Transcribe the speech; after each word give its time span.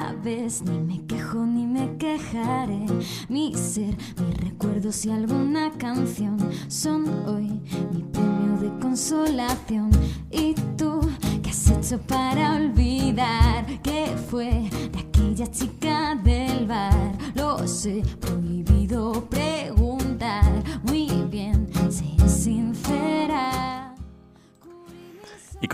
Ya 0.00 0.14
ves, 0.22 0.62
ni 0.62 0.78
me 0.78 1.06
quejo 1.06 1.44
ni 1.46 1.66
me 1.66 1.96
quejaré. 1.98 2.86
Mi 3.28 3.54
ser, 3.54 3.96
mis 4.20 4.36
recuerdos 4.38 5.04
y 5.04 5.10
alguna 5.10 5.70
canción 5.78 6.36
son 6.68 7.06
hoy 7.26 7.60
mi 7.92 8.02
premio 8.02 8.56
de 8.60 8.78
consolación. 8.80 9.90
Y 10.30 10.54
tú, 10.76 11.00
¿qué 11.42 11.50
has 11.50 11.70
hecho 11.70 12.00
para 12.00 12.56
olvidar 12.56 13.66
que 13.82 14.06
fue 14.30 14.68
de 14.92 14.98
aquella 14.98 15.46
chica 15.50 16.14
del 16.22 16.66
bar? 16.66 17.12
Lo 17.34 17.66
sé, 17.66 18.02
prohibido 18.20 19.12
preguntar. 19.28 19.73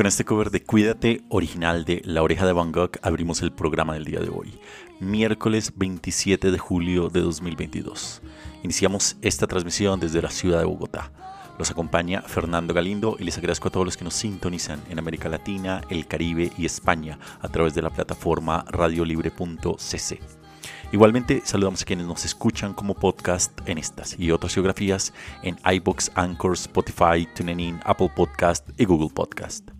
Con 0.01 0.07
este 0.07 0.25
cover 0.25 0.51
de 0.51 0.63
Cuídate, 0.63 1.21
original 1.29 1.85
de 1.85 2.01
La 2.07 2.23
Oreja 2.23 2.47
de 2.47 2.55
Van 2.55 2.73
Gogh, 2.73 2.93
abrimos 3.02 3.43
el 3.43 3.52
programa 3.52 3.93
del 3.93 4.07
día 4.07 4.21
de 4.21 4.30
hoy, 4.30 4.59
miércoles 4.99 5.74
27 5.77 6.51
de 6.51 6.57
julio 6.57 7.11
de 7.11 7.21
2022. 7.21 8.23
Iniciamos 8.63 9.19
esta 9.21 9.47
transmisión 9.47 10.01
desde 10.01 10.23
la 10.23 10.30
ciudad 10.30 10.61
de 10.61 10.65
Bogotá. 10.65 11.13
Los 11.59 11.71
acompaña 11.71 12.23
Fernando 12.23 12.73
Galindo 12.73 13.16
y 13.19 13.24
les 13.24 13.37
agradezco 13.37 13.69
a 13.69 13.73
todos 13.73 13.85
los 13.85 13.99
que 13.99 14.05
nos 14.05 14.15
sintonizan 14.15 14.80
en 14.89 14.99
América 14.99 15.29
Latina, 15.29 15.83
el 15.91 16.07
Caribe 16.07 16.51
y 16.57 16.65
España 16.65 17.19
a 17.39 17.49
través 17.49 17.74
de 17.74 17.83
la 17.83 17.91
plataforma 17.91 18.65
radiolibre.cc. 18.71 20.19
Igualmente 20.93 21.43
saludamos 21.45 21.83
a 21.83 21.85
quienes 21.85 22.07
nos 22.07 22.24
escuchan 22.24 22.73
como 22.73 22.95
podcast 22.95 23.52
en 23.67 23.77
estas 23.77 24.19
y 24.19 24.30
otras 24.30 24.55
geografías 24.55 25.13
en 25.43 25.59
iBox, 25.63 26.11
Anchor, 26.15 26.55
Spotify, 26.55 27.29
TuneIn, 27.35 27.80
Apple 27.85 28.11
Podcast 28.17 28.67
y 28.79 28.87
Google 28.87 29.11
Podcast. 29.13 29.80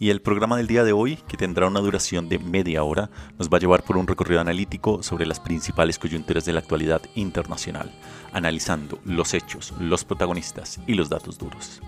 Y 0.00 0.10
el 0.10 0.22
programa 0.22 0.56
del 0.56 0.68
día 0.68 0.84
de 0.84 0.92
hoy, 0.92 1.16
que 1.26 1.36
tendrá 1.36 1.66
una 1.66 1.80
duración 1.80 2.28
de 2.28 2.38
media 2.38 2.84
hora, 2.84 3.10
nos 3.36 3.48
va 3.48 3.56
a 3.56 3.60
llevar 3.60 3.82
por 3.82 3.96
un 3.96 4.06
recorrido 4.06 4.40
analítico 4.40 5.02
sobre 5.02 5.26
las 5.26 5.40
principales 5.40 5.98
coyunturas 5.98 6.44
de 6.44 6.52
la 6.52 6.60
actualidad 6.60 7.02
internacional, 7.16 7.90
analizando 8.32 9.00
los 9.04 9.34
hechos, 9.34 9.74
los 9.80 10.04
protagonistas 10.04 10.78
y 10.86 10.94
los 10.94 11.08
datos 11.08 11.36
duros. 11.36 11.80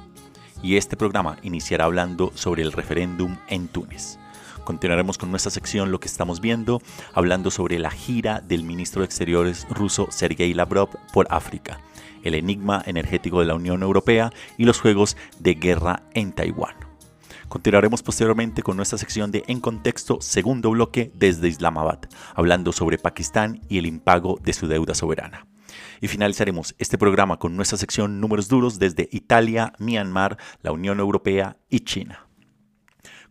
Y 0.60 0.76
este 0.76 0.96
programa 0.96 1.38
iniciará 1.42 1.84
hablando 1.84 2.32
sobre 2.34 2.62
el 2.62 2.72
referéndum 2.72 3.36
en 3.46 3.68
Túnez. 3.68 4.18
Continuaremos 4.64 5.16
con 5.16 5.30
nuestra 5.30 5.52
sección 5.52 5.92
Lo 5.92 6.00
que 6.00 6.08
estamos 6.08 6.40
viendo, 6.40 6.82
hablando 7.14 7.52
sobre 7.52 7.78
la 7.78 7.92
gira 7.92 8.40
del 8.40 8.64
ministro 8.64 9.02
de 9.02 9.06
Exteriores 9.06 9.68
ruso 9.70 10.08
Sergei 10.10 10.52
Lavrov 10.52 10.90
por 11.12 11.28
África, 11.30 11.80
el 12.24 12.34
enigma 12.34 12.82
energético 12.86 13.38
de 13.38 13.46
la 13.46 13.54
Unión 13.54 13.82
Europea 13.82 14.32
y 14.58 14.64
los 14.64 14.80
juegos 14.80 15.16
de 15.38 15.54
guerra 15.54 16.02
en 16.12 16.32
Taiwán. 16.32 16.89
Continuaremos 17.50 18.04
posteriormente 18.04 18.62
con 18.62 18.76
nuestra 18.76 18.96
sección 18.96 19.32
de 19.32 19.42
En 19.48 19.58
Contexto, 19.58 20.20
segundo 20.20 20.70
bloque 20.70 21.10
desde 21.16 21.48
Islamabad, 21.48 21.98
hablando 22.36 22.70
sobre 22.70 22.96
Pakistán 22.96 23.60
y 23.68 23.78
el 23.78 23.86
impago 23.86 24.38
de 24.40 24.52
su 24.52 24.68
deuda 24.68 24.94
soberana. 24.94 25.48
Y 26.00 26.06
finalizaremos 26.06 26.76
este 26.78 26.96
programa 26.96 27.40
con 27.40 27.56
nuestra 27.56 27.76
sección 27.76 28.20
Números 28.20 28.46
Duros 28.46 28.78
desde 28.78 29.08
Italia, 29.10 29.72
Myanmar, 29.80 30.38
la 30.62 30.70
Unión 30.70 31.00
Europea 31.00 31.56
y 31.68 31.80
China. 31.80 32.28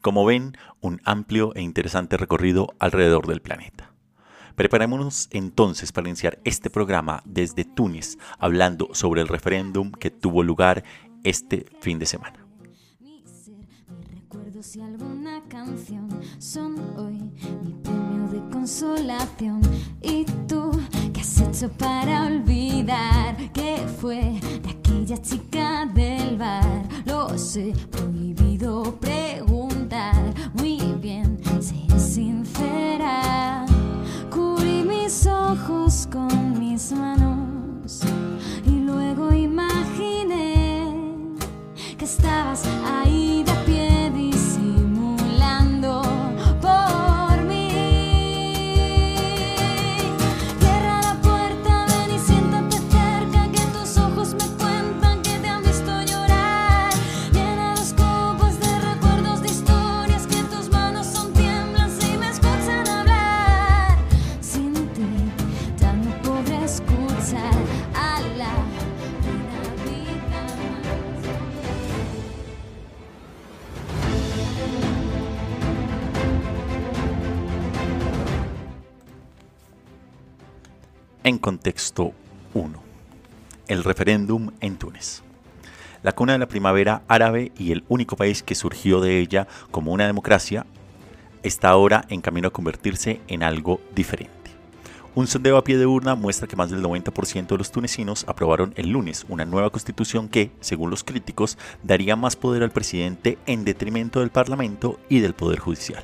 Como 0.01 0.25
ven, 0.25 0.57
un 0.81 0.99
amplio 1.05 1.55
e 1.55 1.61
interesante 1.61 2.17
recorrido 2.17 2.75
alrededor 2.77 3.25
del 3.25 3.41
planeta. 3.41 3.93
Preparémonos 4.55 5.29
entonces 5.31 5.93
para 5.93 6.09
iniciar 6.09 6.39
este 6.43 6.69
programa 6.69 7.23
desde 7.23 7.63
Túnez, 7.63 8.17
hablando 8.37 8.89
sobre 8.91 9.21
el 9.21 9.29
referéndum 9.29 9.93
que 9.93 10.11
tuvo 10.11 10.43
lugar 10.43 10.83
este 11.23 11.67
fin 11.79 11.99
de 11.99 12.05
semana. 12.05 12.38
Recuerdos 14.59 14.75
y 14.75 14.81
alguna 14.81 15.41
canción 15.47 16.09
son 16.37 16.75
hoy 16.97 17.31
mi 17.63 17.73
premio 17.81 18.27
de 18.27 18.41
consolación. 18.51 19.61
Y 20.01 20.25
tú, 20.47 20.71
¿qué 21.13 21.21
has 21.21 21.39
hecho 21.39 21.69
para 21.77 22.25
olvidar 22.25 23.37
que 23.53 23.77
fue 24.01 24.37
de 24.61 24.69
aquella 24.69 25.17
chica 25.21 25.85
del 25.93 26.37
bar? 26.37 26.83
Lo 27.05 27.37
sé, 27.37 27.73
prohibido 27.89 28.99
preguntar. 28.99 30.33
Muy 30.55 30.77
bien, 31.01 31.39
sé 31.61 31.87
sincera. 31.97 33.65
Cubrí 34.29 34.83
mis 34.83 35.25
ojos 35.25 36.05
con 36.11 36.59
mis 36.59 36.91
manos 36.91 38.01
y 38.65 38.71
luego 38.71 39.31
imaginé 39.31 40.93
que 41.97 42.03
estabas 42.03 42.65
ahí 42.85 43.43
En 81.29 81.37
contexto 81.37 82.11
1. 82.55 82.81
El 83.67 83.83
referéndum 83.83 84.49
en 84.61 84.77
Túnez. 84.77 85.21
La 86.01 86.13
cuna 86.13 86.33
de 86.33 86.39
la 86.39 86.47
primavera 86.47 87.03
árabe 87.07 87.51
y 87.55 87.71
el 87.71 87.83
único 87.87 88.15
país 88.15 88.41
que 88.41 88.55
surgió 88.55 88.99
de 88.99 89.19
ella 89.19 89.47
como 89.69 89.93
una 89.93 90.07
democracia 90.07 90.65
está 91.43 91.69
ahora 91.69 92.03
en 92.09 92.21
camino 92.21 92.47
a 92.47 92.51
convertirse 92.51 93.21
en 93.27 93.43
algo 93.43 93.79
diferente. 93.93 94.33
Un 95.13 95.27
sondeo 95.27 95.57
a 95.57 95.63
pie 95.63 95.77
de 95.77 95.85
urna 95.85 96.15
muestra 96.15 96.47
que 96.47 96.55
más 96.55 96.71
del 96.71 96.81
90% 96.81 97.45
de 97.45 97.57
los 97.59 97.71
tunecinos 97.71 98.25
aprobaron 98.27 98.73
el 98.75 98.89
lunes 98.89 99.27
una 99.29 99.45
nueva 99.45 99.69
constitución 99.69 100.29
que, 100.29 100.49
según 100.61 100.89
los 100.89 101.03
críticos, 101.03 101.59
daría 101.83 102.15
más 102.15 102.37
poder 102.37 102.63
al 102.63 102.71
presidente 102.71 103.37
en 103.45 103.65
detrimento 103.65 104.21
del 104.21 104.31
Parlamento 104.31 104.99
y 105.09 105.19
del 105.19 105.35
Poder 105.35 105.59
Judicial. 105.59 106.03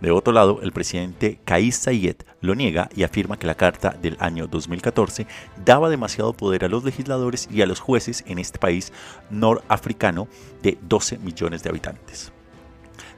De 0.00 0.10
otro 0.10 0.32
lado, 0.32 0.60
el 0.62 0.72
presidente 0.72 1.40
Kais 1.44 1.76
Saied 1.76 2.16
lo 2.40 2.54
niega 2.54 2.88
y 2.96 3.02
afirma 3.02 3.38
que 3.38 3.46
la 3.46 3.54
carta 3.54 3.90
del 4.00 4.16
año 4.18 4.46
2014 4.46 5.26
daba 5.64 5.90
demasiado 5.90 6.32
poder 6.32 6.64
a 6.64 6.68
los 6.68 6.84
legisladores 6.84 7.48
y 7.50 7.60
a 7.60 7.66
los 7.66 7.80
jueces 7.80 8.24
en 8.26 8.38
este 8.38 8.58
país 8.58 8.92
norafricano 9.28 10.26
de 10.62 10.78
12 10.80 11.18
millones 11.18 11.62
de 11.62 11.68
habitantes. 11.68 12.32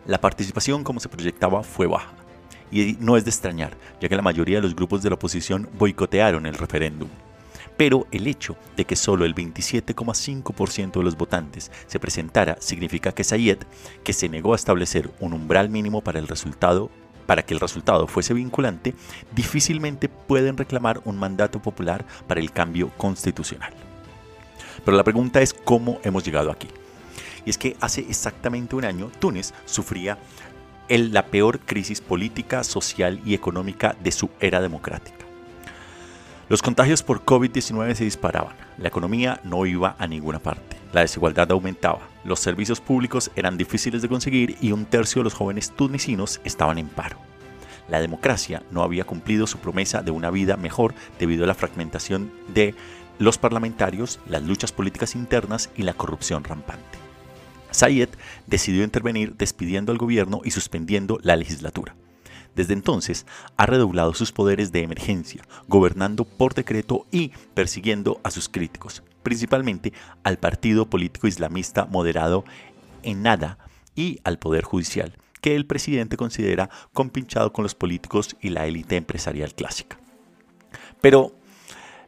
La 0.06 0.20
participación 0.20 0.82
como 0.82 0.98
se 0.98 1.08
proyectaba 1.08 1.62
fue 1.62 1.86
baja, 1.86 2.12
y 2.72 2.96
no 2.98 3.16
es 3.16 3.24
de 3.24 3.30
extrañar, 3.30 3.76
ya 4.00 4.08
que 4.08 4.16
la 4.16 4.22
mayoría 4.22 4.56
de 4.56 4.62
los 4.62 4.74
grupos 4.74 5.02
de 5.02 5.10
la 5.10 5.14
oposición 5.14 5.68
boicotearon 5.78 6.46
el 6.46 6.54
referéndum. 6.54 7.08
Pero 7.76 8.06
el 8.12 8.26
hecho 8.26 8.56
de 8.76 8.84
que 8.84 8.96
solo 8.96 9.24
el 9.24 9.34
27,5% 9.34 10.92
de 10.92 11.02
los 11.02 11.16
votantes 11.16 11.70
se 11.86 11.98
presentara 11.98 12.56
significa 12.60 13.12
que 13.12 13.24
Sayed, 13.24 13.58
que 14.04 14.12
se 14.12 14.28
negó 14.28 14.52
a 14.52 14.56
establecer 14.56 15.10
un 15.20 15.32
umbral 15.32 15.68
mínimo 15.68 16.02
para 16.02 16.18
el 16.18 16.28
resultado 16.28 16.90
para 17.26 17.44
que 17.44 17.54
el 17.54 17.60
resultado 17.60 18.08
fuese 18.08 18.34
vinculante, 18.34 18.94
difícilmente 19.34 20.08
pueden 20.08 20.56
reclamar 20.56 21.00
un 21.04 21.18
mandato 21.18 21.62
popular 21.62 22.04
para 22.26 22.40
el 22.40 22.50
cambio 22.50 22.90
constitucional. 22.96 23.72
Pero 24.84 24.96
la 24.96 25.04
pregunta 25.04 25.40
es 25.40 25.54
cómo 25.54 26.00
hemos 26.02 26.24
llegado 26.24 26.50
aquí. 26.50 26.68
Y 27.44 27.50
es 27.50 27.58
que 27.58 27.76
hace 27.80 28.00
exactamente 28.02 28.76
un 28.76 28.84
año 28.84 29.10
Túnez 29.18 29.54
sufría 29.64 30.18
la 30.88 31.26
peor 31.26 31.60
crisis 31.60 32.00
política, 32.00 32.64
social 32.64 33.20
y 33.24 33.34
económica 33.34 33.96
de 34.02 34.12
su 34.12 34.28
era 34.40 34.60
democrática. 34.60 35.31
Los 36.48 36.60
contagios 36.60 37.02
por 37.02 37.24
COVID-19 37.24 37.94
se 37.94 38.04
disparaban, 38.04 38.54
la 38.76 38.88
economía 38.88 39.40
no 39.44 39.64
iba 39.64 39.96
a 39.98 40.06
ninguna 40.06 40.38
parte, 40.38 40.76
la 40.92 41.00
desigualdad 41.00 41.50
aumentaba, 41.52 42.00
los 42.24 42.40
servicios 42.40 42.80
públicos 42.80 43.30
eran 43.36 43.56
difíciles 43.56 44.02
de 44.02 44.08
conseguir 44.08 44.56
y 44.60 44.72
un 44.72 44.84
tercio 44.84 45.20
de 45.20 45.24
los 45.24 45.34
jóvenes 45.34 45.70
tunecinos 45.70 46.40
estaban 46.44 46.78
en 46.78 46.88
paro. 46.88 47.16
La 47.88 48.00
democracia 48.00 48.62
no 48.70 48.82
había 48.82 49.04
cumplido 49.04 49.46
su 49.46 49.58
promesa 49.58 50.02
de 50.02 50.10
una 50.10 50.30
vida 50.30 50.56
mejor 50.56 50.94
debido 51.18 51.44
a 51.44 51.46
la 51.46 51.54
fragmentación 51.54 52.32
de 52.52 52.74
los 53.18 53.38
parlamentarios, 53.38 54.18
las 54.26 54.42
luchas 54.42 54.72
políticas 54.72 55.14
internas 55.14 55.70
y 55.76 55.82
la 55.82 55.94
corrupción 55.94 56.44
rampante. 56.44 56.98
Sayed 57.70 58.08
decidió 58.46 58.84
intervenir 58.84 59.34
despidiendo 59.36 59.92
al 59.92 59.98
gobierno 59.98 60.42
y 60.44 60.50
suspendiendo 60.50 61.18
la 61.22 61.36
legislatura. 61.36 61.94
Desde 62.54 62.74
entonces 62.74 63.26
ha 63.56 63.66
redoblado 63.66 64.14
sus 64.14 64.32
poderes 64.32 64.72
de 64.72 64.82
emergencia, 64.82 65.42
gobernando 65.68 66.24
por 66.24 66.54
decreto 66.54 67.06
y 67.10 67.32
persiguiendo 67.54 68.20
a 68.24 68.30
sus 68.30 68.48
críticos, 68.48 69.02
principalmente 69.22 69.92
al 70.22 70.38
partido 70.38 70.88
político 70.88 71.26
islamista 71.26 71.86
moderado 71.86 72.44
Ennahda 73.02 73.58
y 73.94 74.20
al 74.24 74.38
Poder 74.38 74.64
Judicial, 74.64 75.16
que 75.40 75.56
el 75.56 75.66
presidente 75.66 76.16
considera 76.16 76.70
compinchado 76.92 77.52
con 77.52 77.62
los 77.62 77.74
políticos 77.74 78.36
y 78.40 78.50
la 78.50 78.66
élite 78.66 78.96
empresarial 78.96 79.54
clásica. 79.54 79.98
Pero 81.00 81.34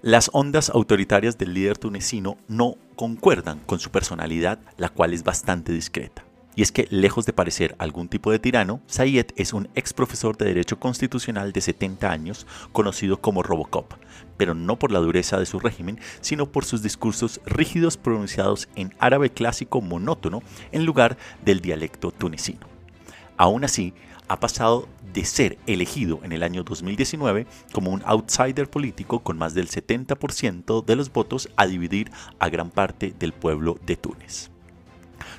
las 0.02 0.30
ondas 0.32 0.70
autoritarias 0.70 1.38
del 1.38 1.54
líder 1.54 1.78
tunecino 1.78 2.36
no 2.46 2.76
concuerdan 2.94 3.60
con 3.60 3.80
su 3.80 3.90
personalidad, 3.90 4.58
la 4.76 4.90
cual 4.90 5.14
es 5.14 5.24
bastante 5.24 5.72
discreta. 5.72 6.23
Y 6.56 6.62
es 6.62 6.70
que, 6.70 6.86
lejos 6.90 7.26
de 7.26 7.32
parecer 7.32 7.74
algún 7.78 8.08
tipo 8.08 8.30
de 8.30 8.38
tirano, 8.38 8.80
Sayed 8.86 9.26
es 9.36 9.52
un 9.52 9.68
ex 9.74 9.92
profesor 9.92 10.36
de 10.36 10.46
Derecho 10.46 10.78
Constitucional 10.78 11.52
de 11.52 11.60
70 11.60 12.10
años, 12.10 12.46
conocido 12.72 13.20
como 13.20 13.42
Robocop, 13.42 13.94
pero 14.36 14.54
no 14.54 14.78
por 14.78 14.92
la 14.92 15.00
dureza 15.00 15.38
de 15.38 15.46
su 15.46 15.58
régimen, 15.58 15.98
sino 16.20 16.50
por 16.50 16.64
sus 16.64 16.82
discursos 16.82 17.40
rígidos 17.44 17.96
pronunciados 17.96 18.68
en 18.76 18.94
árabe 19.00 19.30
clásico 19.30 19.80
monótono 19.80 20.42
en 20.70 20.84
lugar 20.84 21.16
del 21.44 21.60
dialecto 21.60 22.12
tunecino. 22.12 22.66
Aún 23.36 23.64
así, 23.64 23.94
ha 24.28 24.38
pasado 24.40 24.88
de 25.12 25.24
ser 25.24 25.58
elegido 25.66 26.20
en 26.22 26.32
el 26.32 26.42
año 26.42 26.64
2019 26.64 27.46
como 27.72 27.90
un 27.90 28.02
outsider 28.04 28.70
político 28.70 29.20
con 29.20 29.38
más 29.38 29.54
del 29.54 29.68
70% 29.68 30.84
de 30.84 30.96
los 30.96 31.12
votos 31.12 31.48
a 31.56 31.66
dividir 31.66 32.10
a 32.38 32.48
gran 32.48 32.70
parte 32.70 33.14
del 33.18 33.32
pueblo 33.32 33.78
de 33.84 33.96
Túnez. 33.96 34.53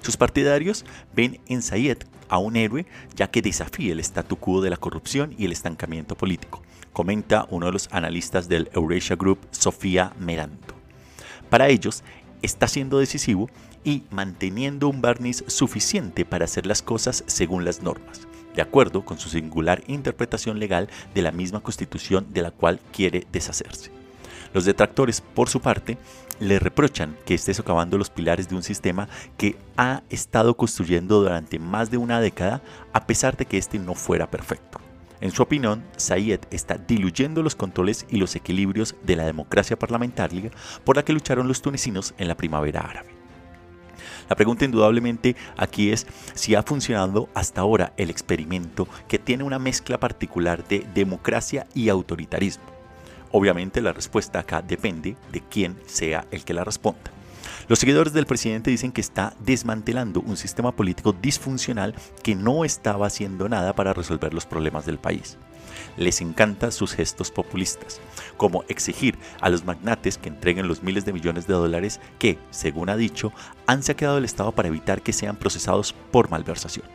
Sus 0.01 0.17
partidarios 0.17 0.85
ven 1.15 1.39
en 1.47 1.61
Sayed 1.61 1.97
a 2.29 2.37
un 2.37 2.55
héroe 2.55 2.85
ya 3.15 3.29
que 3.29 3.41
desafía 3.41 3.93
el 3.93 3.99
statu 3.99 4.37
quo 4.37 4.61
de 4.61 4.69
la 4.69 4.77
corrupción 4.77 5.33
y 5.37 5.45
el 5.45 5.51
estancamiento 5.51 6.15
político, 6.15 6.61
comenta 6.93 7.47
uno 7.49 7.67
de 7.67 7.71
los 7.71 7.89
analistas 7.91 8.47
del 8.49 8.69
Eurasia 8.73 9.15
Group, 9.15 9.39
Sofía 9.51 10.13
Meranto. 10.19 10.75
Para 11.49 11.69
ellos, 11.69 12.03
está 12.41 12.67
siendo 12.67 12.99
decisivo 12.99 13.49
y 13.83 14.03
manteniendo 14.09 14.87
un 14.87 15.01
barniz 15.01 15.43
suficiente 15.47 16.25
para 16.25 16.45
hacer 16.45 16.65
las 16.65 16.81
cosas 16.81 17.23
según 17.27 17.65
las 17.65 17.81
normas, 17.81 18.27
de 18.55 18.61
acuerdo 18.61 19.05
con 19.05 19.19
su 19.19 19.29
singular 19.29 19.83
interpretación 19.87 20.59
legal 20.59 20.89
de 21.13 21.21
la 21.21 21.31
misma 21.31 21.61
constitución 21.61 22.27
de 22.33 22.41
la 22.41 22.51
cual 22.51 22.79
quiere 22.91 23.27
deshacerse. 23.31 23.91
Los 24.53 24.65
detractores, 24.65 25.21
por 25.21 25.49
su 25.49 25.59
parte, 25.59 25.97
le 26.39 26.59
reprochan 26.59 27.17
que 27.25 27.33
esté 27.33 27.53
socavando 27.53 27.97
los 27.97 28.09
pilares 28.09 28.49
de 28.49 28.55
un 28.55 28.63
sistema 28.63 29.07
que 29.37 29.57
ha 29.77 30.03
estado 30.09 30.57
construyendo 30.57 31.21
durante 31.21 31.59
más 31.59 31.91
de 31.91 31.97
una 31.97 32.19
década 32.19 32.61
a 32.93 33.07
pesar 33.07 33.37
de 33.37 33.45
que 33.45 33.57
este 33.57 33.79
no 33.79 33.95
fuera 33.95 34.29
perfecto. 34.29 34.79
En 35.21 35.31
su 35.31 35.41
opinión, 35.41 35.83
Sayed 35.95 36.41
está 36.51 36.75
diluyendo 36.75 37.41
los 37.41 37.55
controles 37.55 38.05
y 38.09 38.17
los 38.17 38.35
equilibrios 38.35 38.95
de 39.03 39.15
la 39.15 39.25
democracia 39.25 39.79
parlamentaria 39.79 40.51
por 40.83 40.97
la 40.97 41.05
que 41.05 41.13
lucharon 41.13 41.47
los 41.47 41.61
tunecinos 41.61 42.13
en 42.17 42.27
la 42.27 42.35
primavera 42.35 42.81
árabe. 42.81 43.09
La 44.29 44.35
pregunta 44.35 44.65
indudablemente 44.65 45.35
aquí 45.55 45.91
es 45.91 46.05
si 46.33 46.55
ha 46.55 46.63
funcionado 46.63 47.29
hasta 47.33 47.61
ahora 47.61 47.93
el 47.97 48.09
experimento 48.09 48.87
que 49.07 49.19
tiene 49.19 49.43
una 49.43 49.59
mezcla 49.59 49.99
particular 49.99 50.67
de 50.67 50.85
democracia 50.93 51.67
y 51.73 51.89
autoritarismo. 51.89 52.74
Obviamente 53.31 53.81
la 53.81 53.93
respuesta 53.93 54.39
acá 54.39 54.61
depende 54.61 55.15
de 55.31 55.41
quién 55.41 55.77
sea 55.85 56.25
el 56.31 56.43
que 56.43 56.53
la 56.53 56.63
responda. 56.63 57.11
Los 57.67 57.79
seguidores 57.79 58.13
del 58.13 58.25
presidente 58.25 58.69
dicen 58.69 58.91
que 58.91 59.01
está 59.01 59.33
desmantelando 59.39 60.21
un 60.21 60.37
sistema 60.37 60.71
político 60.71 61.13
disfuncional 61.13 61.95
que 62.23 62.35
no 62.35 62.63
estaba 62.63 63.07
haciendo 63.07 63.49
nada 63.49 63.73
para 63.73 63.93
resolver 63.93 64.33
los 64.33 64.45
problemas 64.45 64.85
del 64.85 64.99
país 64.99 65.37
les 65.97 66.21
encantan 66.21 66.71
sus 66.71 66.93
gestos 66.93 67.31
populistas, 67.31 67.99
como 68.37 68.63
exigir 68.67 69.17
a 69.41 69.49
los 69.49 69.65
magnates 69.65 70.17
que 70.17 70.29
entreguen 70.29 70.67
los 70.67 70.83
miles 70.83 71.05
de 71.05 71.13
millones 71.13 71.47
de 71.47 71.53
dólares 71.53 71.99
que, 72.19 72.37
según 72.49 72.89
ha 72.89 72.97
dicho, 72.97 73.31
han 73.65 73.83
saqueado 73.83 74.17
el 74.17 74.25
Estado 74.25 74.51
para 74.51 74.67
evitar 74.67 75.01
que 75.01 75.13
sean 75.13 75.37
procesados 75.37 75.93
por 76.11 76.29
malversación. 76.29 76.85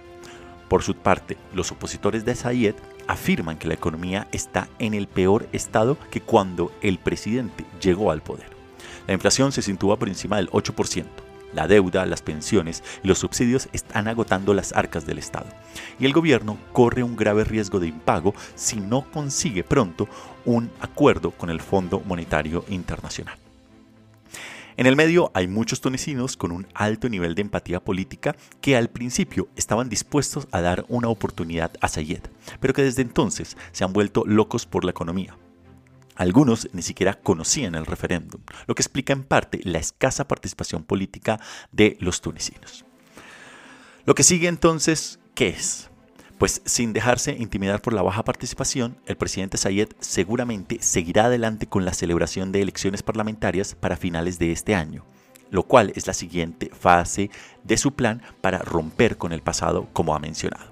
Por 0.69 0.83
su 0.83 0.95
parte, 0.95 1.37
los 1.53 1.73
opositores 1.73 2.25
de 2.25 2.35
Sayed 2.35 2.75
afirman 3.11 3.59
que 3.59 3.67
la 3.67 3.75
economía 3.75 4.29
está 4.31 4.69
en 4.79 4.95
el 4.95 5.09
peor 5.09 5.49
estado 5.53 5.99
que 6.11 6.21
cuando 6.21 6.71
el 6.81 6.99
presidente 6.99 7.65
llegó 7.81 8.13
al 8.13 8.23
poder. 8.23 8.47
La 9.09 9.15
inflación 9.15 9.51
se 9.51 9.63
sitúa 9.63 9.99
por 9.99 10.09
encima 10.09 10.37
del 10.37 10.49
8%. 10.51 11.05
La 11.53 11.67
deuda, 11.67 12.07
las 12.07 12.23
pensiones 12.23 12.85
y 13.03 13.09
los 13.09 13.19
subsidios 13.19 13.69
están 13.73 14.07
agotando 14.07 14.55
las 14.55 14.73
arcas 14.73 15.05
del 15.05 15.19
Estado. 15.19 15.47
Y 15.99 16.07
el 16.07 16.13
gobierno 16.13 16.57
corre 16.73 17.03
un 17.03 17.17
grave 17.17 17.43
riesgo 17.43 17.81
de 17.81 17.89
impago 17.89 18.33
si 18.55 18.77
no 18.79 19.11
consigue 19.11 19.65
pronto 19.65 20.09
un 20.45 20.71
acuerdo 20.81 21.33
con 21.33 21.51
el 21.51 21.61
Fondo 21.61 22.01
Monetario 22.07 22.65
Internacional. 22.69 23.37
En 24.81 24.87
el 24.87 24.97
medio 24.97 25.31
hay 25.35 25.47
muchos 25.47 25.83
tunecinos 25.83 26.39
con 26.39 26.53
un 26.53 26.67
alto 26.73 27.11
nivel 27.11 27.35
de 27.35 27.43
empatía 27.43 27.85
política 27.85 28.35
que 28.63 28.79
al 28.79 28.89
principio 28.89 29.47
estaban 29.55 29.91
dispuestos 29.91 30.49
a 30.53 30.63
dar 30.63 30.87
una 30.89 31.09
oportunidad 31.09 31.73
a 31.83 31.89
Sayed, 31.89 32.23
pero 32.61 32.73
que 32.73 32.83
desde 32.83 33.03
entonces 33.03 33.59
se 33.73 33.85
han 33.85 33.93
vuelto 33.93 34.25
locos 34.25 34.65
por 34.65 34.87
la 34.87 34.93
economía, 34.93 35.37
algunos 36.17 36.67
ni 36.73 36.81
siquiera 36.81 37.21
conocían 37.21 37.75
el 37.75 37.85
referéndum, 37.85 38.41
lo 38.67 38.75
que 38.75 38.81
explica 38.81 39.13
en 39.13 39.23
parte 39.23 39.61
la 39.65 39.81
escasa 39.81 40.27
participación 40.27 40.83
política 40.83 41.39
de 41.73 41.99
los 42.01 42.23
tunecinos. 42.23 42.87
Lo 44.07 44.15
que 44.15 44.23
sigue 44.23 44.49
entonces, 44.49 45.21
¿qué 45.35 45.49
es? 45.49 45.90
Pues 46.41 46.63
sin 46.65 46.95
dejarse 46.95 47.33
intimidar 47.33 47.83
por 47.83 47.93
la 47.93 48.01
baja 48.01 48.25
participación, 48.25 48.97
el 49.05 49.19
presidente 49.19 49.59
Sayed 49.59 49.89
seguramente 49.99 50.79
seguirá 50.81 51.27
adelante 51.27 51.67
con 51.67 51.85
la 51.85 51.93
celebración 51.93 52.51
de 52.51 52.63
elecciones 52.63 53.03
parlamentarias 53.03 53.75
para 53.75 53.99
finales 53.99 54.39
de 54.39 54.51
este 54.51 54.75
año, 54.75 55.05
lo 55.51 55.65
cual 55.65 55.93
es 55.97 56.07
la 56.07 56.15
siguiente 56.15 56.71
fase 56.73 57.31
de 57.63 57.77
su 57.77 57.93
plan 57.93 58.23
para 58.41 58.61
romper 58.61 59.19
con 59.19 59.35
el 59.35 59.43
pasado 59.43 59.89
como 59.93 60.15
ha 60.15 60.19
mencionado 60.19 60.71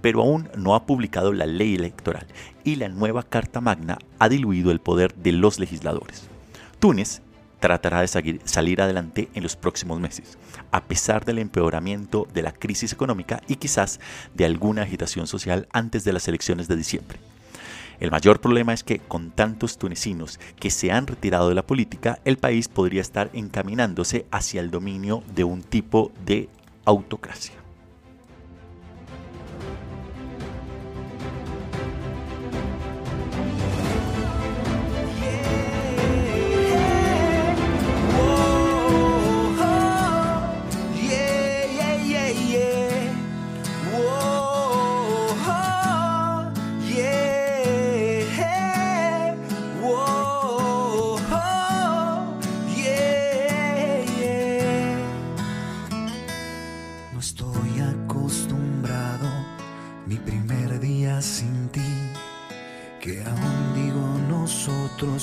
pero 0.00 0.20
aún 0.20 0.48
no 0.56 0.76
ha 0.76 0.86
publicado 0.86 1.32
la 1.32 1.46
ley 1.46 1.74
electoral 1.74 2.26
y 2.62 2.76
la 2.76 2.88
nueva 2.88 3.24
Carta 3.24 3.60
Magna 3.60 3.98
ha 4.20 4.28
diluido 4.28 4.70
el 4.70 4.80
poder 4.80 5.14
de 5.14 5.32
los 5.32 5.58
legisladores. 5.58 6.28
Túnez 6.78 7.22
tratará 7.60 8.00
de 8.00 8.40
salir 8.44 8.80
adelante 8.80 9.28
en 9.34 9.42
los 9.42 9.56
próximos 9.56 10.00
meses, 10.00 10.38
a 10.70 10.84
pesar 10.84 11.24
del 11.24 11.38
empeoramiento 11.38 12.26
de 12.32 12.42
la 12.42 12.52
crisis 12.52 12.92
económica 12.92 13.42
y 13.48 13.56
quizás 13.56 14.00
de 14.34 14.44
alguna 14.44 14.82
agitación 14.82 15.26
social 15.26 15.68
antes 15.72 16.04
de 16.04 16.12
las 16.12 16.28
elecciones 16.28 16.68
de 16.68 16.76
diciembre. 16.76 17.18
El 18.00 18.12
mayor 18.12 18.40
problema 18.40 18.72
es 18.72 18.84
que 18.84 19.00
con 19.00 19.32
tantos 19.32 19.76
tunecinos 19.76 20.38
que 20.60 20.70
se 20.70 20.92
han 20.92 21.08
retirado 21.08 21.48
de 21.48 21.56
la 21.56 21.66
política, 21.66 22.20
el 22.24 22.38
país 22.38 22.68
podría 22.68 23.00
estar 23.00 23.28
encaminándose 23.32 24.24
hacia 24.30 24.60
el 24.60 24.70
dominio 24.70 25.24
de 25.34 25.42
un 25.42 25.62
tipo 25.62 26.12
de 26.24 26.48
autocracia. 26.84 27.57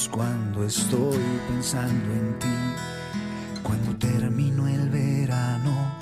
Cuando 0.10 0.64
estoy 0.66 1.20
pensando 1.48 2.12
en 2.14 2.40
ti. 2.40 2.48
Cuando 3.64 3.96
terminó 3.98 4.68
el 4.68 4.90
verano, 4.90 5.96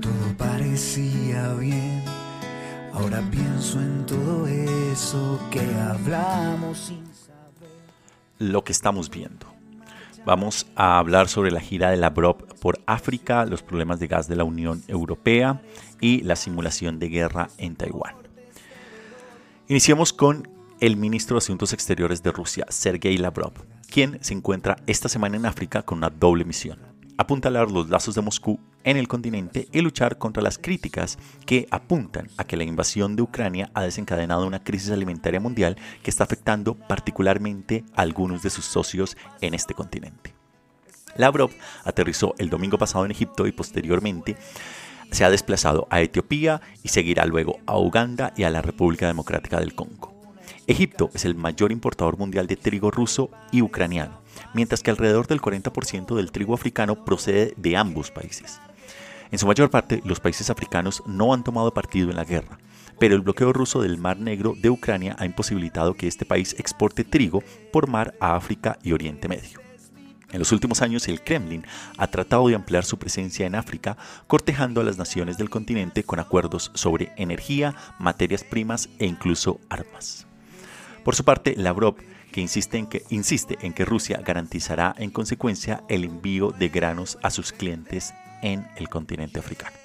todo 0.00 0.36
parecía 0.36 1.54
bien. 1.54 2.02
Ahora 2.92 3.22
pienso 3.30 3.80
en 3.80 4.06
todo 4.06 4.46
eso 4.46 5.38
que 5.50 5.60
hablamos 5.60 6.78
sin 6.78 7.04
saber. 7.14 7.70
Lo 8.38 8.64
que 8.64 8.72
estamos 8.72 9.10
viendo. 9.10 9.46
Vamos 10.24 10.66
a 10.74 10.98
hablar 10.98 11.28
sobre 11.28 11.50
la 11.50 11.60
gira 11.60 11.90
de 11.90 11.96
la 11.98 12.10
BROP 12.10 12.54
por 12.60 12.80
África, 12.86 13.44
los 13.44 13.62
problemas 13.62 14.00
de 14.00 14.06
gas 14.06 14.26
de 14.26 14.36
la 14.36 14.44
Unión 14.44 14.82
Europea 14.88 15.60
y 16.00 16.22
la 16.22 16.36
simulación 16.36 16.98
de 16.98 17.08
guerra 17.08 17.48
en 17.58 17.76
Taiwán. 17.76 18.14
Iniciamos 19.68 20.12
con 20.12 20.53
el 20.84 20.98
ministro 20.98 21.36
de 21.36 21.38
Asuntos 21.38 21.72
Exteriores 21.72 22.22
de 22.22 22.30
Rusia, 22.30 22.66
Sergei 22.68 23.16
Lavrov, 23.16 23.54
quien 23.90 24.18
se 24.22 24.34
encuentra 24.34 24.76
esta 24.86 25.08
semana 25.08 25.38
en 25.38 25.46
África 25.46 25.80
con 25.80 25.96
una 25.96 26.10
doble 26.10 26.44
misión. 26.44 26.78
Apuntalar 27.16 27.70
los 27.70 27.88
lazos 27.88 28.14
de 28.14 28.20
Moscú 28.20 28.60
en 28.82 28.98
el 28.98 29.08
continente 29.08 29.66
y 29.72 29.80
luchar 29.80 30.18
contra 30.18 30.42
las 30.42 30.58
críticas 30.58 31.16
que 31.46 31.66
apuntan 31.70 32.28
a 32.36 32.44
que 32.44 32.58
la 32.58 32.64
invasión 32.64 33.16
de 33.16 33.22
Ucrania 33.22 33.70
ha 33.72 33.82
desencadenado 33.82 34.46
una 34.46 34.62
crisis 34.62 34.90
alimentaria 34.90 35.40
mundial 35.40 35.78
que 36.02 36.10
está 36.10 36.24
afectando 36.24 36.74
particularmente 36.74 37.82
a 37.96 38.02
algunos 38.02 38.42
de 38.42 38.50
sus 38.50 38.66
socios 38.66 39.16
en 39.40 39.54
este 39.54 39.72
continente. 39.72 40.34
Lavrov 41.16 41.50
aterrizó 41.84 42.34
el 42.36 42.50
domingo 42.50 42.76
pasado 42.76 43.06
en 43.06 43.12
Egipto 43.12 43.46
y 43.46 43.52
posteriormente 43.52 44.36
se 45.10 45.24
ha 45.24 45.30
desplazado 45.30 45.86
a 45.88 46.02
Etiopía 46.02 46.60
y 46.82 46.88
seguirá 46.88 47.24
luego 47.24 47.58
a 47.64 47.78
Uganda 47.78 48.34
y 48.36 48.42
a 48.42 48.50
la 48.50 48.60
República 48.60 49.06
Democrática 49.06 49.58
del 49.60 49.74
Congo. 49.74 50.13
Egipto 50.66 51.10
es 51.12 51.26
el 51.26 51.34
mayor 51.34 51.72
importador 51.72 52.16
mundial 52.16 52.46
de 52.46 52.56
trigo 52.56 52.90
ruso 52.90 53.30
y 53.52 53.60
ucraniano, 53.60 54.20
mientras 54.54 54.82
que 54.82 54.90
alrededor 54.90 55.26
del 55.26 55.42
40% 55.42 56.14
del 56.14 56.32
trigo 56.32 56.54
africano 56.54 57.04
procede 57.04 57.52
de 57.58 57.76
ambos 57.76 58.10
países. 58.10 58.60
En 59.30 59.38
su 59.38 59.46
mayor 59.46 59.68
parte, 59.68 60.00
los 60.06 60.20
países 60.20 60.48
africanos 60.48 61.02
no 61.06 61.34
han 61.34 61.44
tomado 61.44 61.74
partido 61.74 62.08
en 62.08 62.16
la 62.16 62.24
guerra, 62.24 62.58
pero 62.98 63.14
el 63.14 63.20
bloqueo 63.20 63.52
ruso 63.52 63.82
del 63.82 63.98
Mar 63.98 64.18
Negro 64.18 64.54
de 64.56 64.70
Ucrania 64.70 65.16
ha 65.18 65.26
imposibilitado 65.26 65.94
que 65.94 66.06
este 66.06 66.24
país 66.24 66.56
exporte 66.58 67.04
trigo 67.04 67.42
por 67.70 67.88
mar 67.88 68.14
a 68.18 68.34
África 68.34 68.78
y 68.82 68.92
Oriente 68.92 69.28
Medio. 69.28 69.60
En 70.32 70.38
los 70.38 70.50
últimos 70.50 70.80
años, 70.80 71.08
el 71.08 71.22
Kremlin 71.22 71.66
ha 71.98 72.06
tratado 72.06 72.48
de 72.48 72.54
ampliar 72.54 72.84
su 72.84 72.98
presencia 72.98 73.46
en 73.46 73.54
África, 73.54 73.98
cortejando 74.26 74.80
a 74.80 74.84
las 74.84 74.96
naciones 74.96 75.36
del 75.36 75.50
continente 75.50 76.04
con 76.04 76.20
acuerdos 76.20 76.70
sobre 76.74 77.12
energía, 77.16 77.74
materias 77.98 78.44
primas 78.44 78.88
e 78.98 79.06
incluso 79.06 79.60
armas. 79.68 80.26
Por 81.04 81.14
su 81.14 81.24
parte, 81.24 81.54
Lavrov 81.56 81.96
que 82.32 82.40
insiste 82.40 82.78
en 82.78 82.86
que, 82.86 83.04
insiste 83.10 83.58
en 83.60 83.72
que 83.72 83.84
Rusia 83.84 84.20
garantizará 84.24 84.92
en 84.98 85.10
consecuencia 85.10 85.84
el 85.88 86.02
envío 86.02 86.50
de 86.50 86.68
granos 86.68 87.16
a 87.22 87.30
sus 87.30 87.52
clientes 87.52 88.12
en 88.42 88.66
el 88.74 88.88
continente 88.88 89.38
africano. 89.38 89.76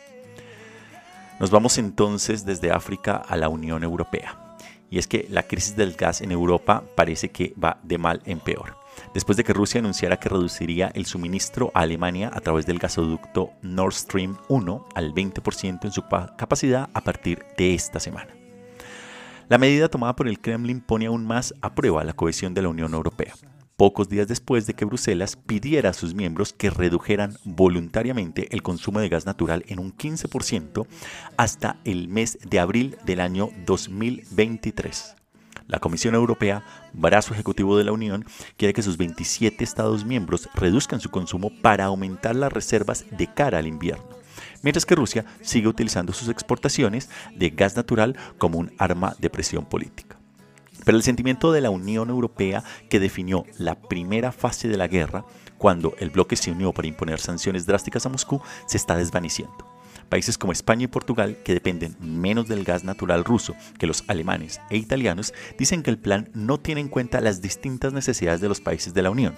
Nos 1.39 1.51
vamos 1.51 1.77
entonces 1.77 2.45
desde 2.45 2.71
África 2.71 3.17
a 3.17 3.37
la 3.37 3.49
Unión 3.49 3.83
Europea. 3.83 4.57
Y 4.89 4.97
es 4.97 5.05
que 5.05 5.27
la 5.29 5.43
crisis 5.43 5.75
del 5.75 5.93
gas 5.93 6.21
en 6.21 6.31
Europa 6.31 6.83
parece 6.95 7.29
que 7.29 7.53
va 7.63 7.79
de 7.83 7.99
mal 7.99 8.23
en 8.25 8.39
peor. 8.39 8.77
Después 9.13 9.37
de 9.37 9.43
que 9.43 9.53
Rusia 9.53 9.79
anunciara 9.79 10.17
que 10.17 10.29
reduciría 10.29 10.91
el 10.95 11.05
suministro 11.05 11.71
a 11.75 11.81
Alemania 11.81 12.31
a 12.33 12.41
través 12.41 12.65
del 12.65 12.79
gasoducto 12.79 13.51
Nord 13.61 13.93
Stream 13.93 14.37
1 14.47 14.89
al 14.95 15.13
20% 15.13 15.85
en 15.85 15.91
su 15.91 16.01
capacidad 16.35 16.89
a 16.95 17.01
partir 17.01 17.45
de 17.57 17.75
esta 17.75 17.99
semana. 17.99 18.38
La 19.49 19.57
medida 19.57 19.89
tomada 19.89 20.15
por 20.15 20.27
el 20.27 20.39
Kremlin 20.39 20.79
pone 20.79 21.07
aún 21.07 21.25
más 21.25 21.55
a 21.61 21.73
prueba 21.73 22.03
la 22.03 22.13
cohesión 22.13 22.53
de 22.53 22.61
la 22.61 22.69
Unión 22.69 22.93
Europea, 22.93 23.33
pocos 23.77 24.07
días 24.07 24.27
después 24.27 24.67
de 24.67 24.75
que 24.75 24.85
Bruselas 24.85 25.37
pidiera 25.37 25.89
a 25.89 25.93
sus 25.93 26.13
miembros 26.13 26.53
que 26.53 26.69
redujeran 26.69 27.35
voluntariamente 27.45 28.47
el 28.51 28.61
consumo 28.61 28.99
de 28.99 29.09
gas 29.09 29.25
natural 29.25 29.65
en 29.67 29.79
un 29.79 29.91
15% 29.91 30.85
hasta 31.35 31.77
el 31.83 32.09
mes 32.09 32.37
de 32.47 32.59
abril 32.59 32.97
del 33.07 33.21
año 33.21 33.49
2023. 33.65 35.15
La 35.65 35.79
Comisión 35.79 36.13
Europea, 36.13 36.63
brazo 36.93 37.33
ejecutivo 37.33 37.75
de 37.75 37.85
la 37.85 37.91
Unión, 37.91 38.25
quiere 38.55 38.75
que 38.75 38.83
sus 38.83 38.97
27 38.97 39.63
Estados 39.63 40.05
miembros 40.05 40.47
reduzcan 40.53 40.99
su 40.99 41.09
consumo 41.09 41.51
para 41.63 41.85
aumentar 41.85 42.35
las 42.35 42.53
reservas 42.53 43.03
de 43.09 43.25
cara 43.25 43.57
al 43.57 43.65
invierno 43.65 44.18
mientras 44.61 44.85
que 44.85 44.95
Rusia 44.95 45.25
sigue 45.41 45.67
utilizando 45.67 46.13
sus 46.13 46.29
exportaciones 46.29 47.09
de 47.35 47.49
gas 47.49 47.75
natural 47.75 48.17
como 48.37 48.59
un 48.59 48.71
arma 48.77 49.15
de 49.19 49.29
presión 49.29 49.65
política. 49.65 50.17
Pero 50.85 50.97
el 50.97 51.03
sentimiento 51.03 51.51
de 51.51 51.61
la 51.61 51.69
Unión 51.69 52.09
Europea 52.09 52.63
que 52.89 52.99
definió 52.99 53.45
la 53.57 53.75
primera 53.75 54.31
fase 54.31 54.67
de 54.67 54.77
la 54.77 54.87
guerra, 54.87 55.25
cuando 55.57 55.93
el 55.99 56.09
bloque 56.09 56.35
se 56.35 56.51
unió 56.51 56.71
para 56.71 56.87
imponer 56.87 57.19
sanciones 57.19 57.65
drásticas 57.65 58.05
a 58.05 58.09
Moscú, 58.09 58.41
se 58.65 58.77
está 58.77 58.95
desvaneciendo. 58.95 59.67
Países 60.07 60.37
como 60.37 60.53
España 60.53 60.85
y 60.85 60.87
Portugal, 60.87 61.37
que 61.43 61.53
dependen 61.53 61.95
menos 61.99 62.47
del 62.47 62.63
gas 62.63 62.83
natural 62.83 63.23
ruso 63.23 63.55
que 63.77 63.85
los 63.85 64.03
alemanes 64.07 64.59
e 64.71 64.77
italianos, 64.77 65.33
dicen 65.57 65.83
que 65.83 65.91
el 65.91 65.99
plan 65.99 66.29
no 66.33 66.59
tiene 66.59 66.81
en 66.81 66.87
cuenta 66.87 67.21
las 67.21 67.41
distintas 67.41 67.93
necesidades 67.93 68.41
de 68.41 68.47
los 68.47 68.61
países 68.61 68.93
de 68.93 69.03
la 69.03 69.11
Unión. 69.11 69.35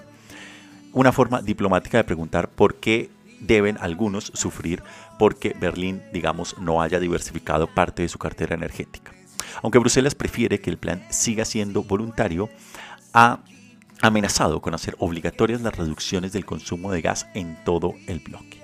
Una 0.94 1.12
forma 1.12 1.42
diplomática 1.42 1.98
de 1.98 2.04
preguntar 2.04 2.50
por 2.50 2.76
qué 2.76 3.10
deben 3.42 3.78
algunos 3.80 4.32
sufrir 4.34 4.82
porque 5.20 5.56
Berlín, 5.60 6.02
digamos, 6.14 6.58
no 6.60 6.82
haya 6.82 7.00
diversificado 7.00 7.68
parte 7.68 8.04
de 8.04 8.10
su 8.10 8.18
cartera 8.18 8.56
energética. 8.56 9.12
Aunque 9.62 9.80
Bruselas 9.80 10.16
prefiere 10.16 10.60
que 10.60 10.70
el 10.70 10.78
plan 10.78 11.04
siga 11.10 11.46
siendo 11.46 11.84
voluntario, 11.84 12.50
ha 13.14 13.40
amenazado 14.02 14.62
con 14.62 14.74
hacer 14.74 14.96
obligatorias 15.00 15.62
las 15.62 15.76
reducciones 15.76 16.32
del 16.32 16.46
consumo 16.46 16.92
de 16.92 17.02
gas 17.02 17.28
en 17.34 17.58
todo 17.64 17.94
el 18.08 18.20
bloque. 18.20 18.62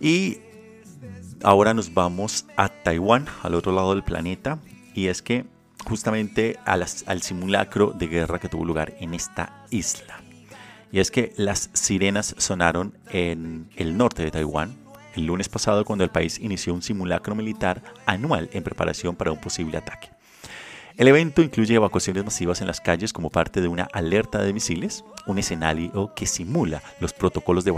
Y 0.00 0.38
ahora 1.42 1.74
nos 1.74 1.94
vamos 1.94 2.46
a 2.56 2.68
Taiwán, 2.68 3.26
al 3.42 3.54
otro 3.54 3.72
lado 3.72 3.94
del 3.94 4.04
planeta, 4.04 4.58
y 4.94 5.06
es 5.06 5.22
que 5.22 5.46
justamente 5.84 6.58
al 6.64 7.22
simulacro 7.22 7.92
de 7.92 8.08
guerra 8.08 8.38
que 8.38 8.48
tuvo 8.48 8.64
lugar 8.64 8.94
en 9.00 9.14
esta 9.14 9.64
isla. 9.70 10.17
Y 10.90 11.00
es 11.00 11.10
que 11.10 11.32
las 11.36 11.70
sirenas 11.72 12.34
sonaron 12.38 12.96
en 13.10 13.68
el 13.76 13.96
norte 13.96 14.22
de 14.22 14.30
Taiwán 14.30 14.76
el 15.14 15.26
lunes 15.26 15.48
pasado 15.48 15.84
cuando 15.84 16.04
el 16.04 16.10
país 16.10 16.38
inició 16.38 16.72
un 16.74 16.82
simulacro 16.82 17.34
militar 17.34 17.82
anual 18.06 18.48
en 18.52 18.62
preparación 18.62 19.16
para 19.16 19.32
un 19.32 19.40
posible 19.40 19.76
ataque. 19.76 20.10
El 20.96 21.06
evento 21.06 21.42
incluye 21.42 21.76
evacuaciones 21.76 22.24
masivas 22.24 22.60
en 22.60 22.66
las 22.66 22.80
calles 22.80 23.12
como 23.12 23.30
parte 23.30 23.60
de 23.60 23.68
una 23.68 23.88
alerta 23.92 24.42
de 24.42 24.52
misiles, 24.52 25.04
un 25.26 25.38
escenario 25.38 26.12
que 26.16 26.26
simula 26.26 26.82
los 26.98 27.12
protocolos 27.12 27.64
de, 27.64 27.70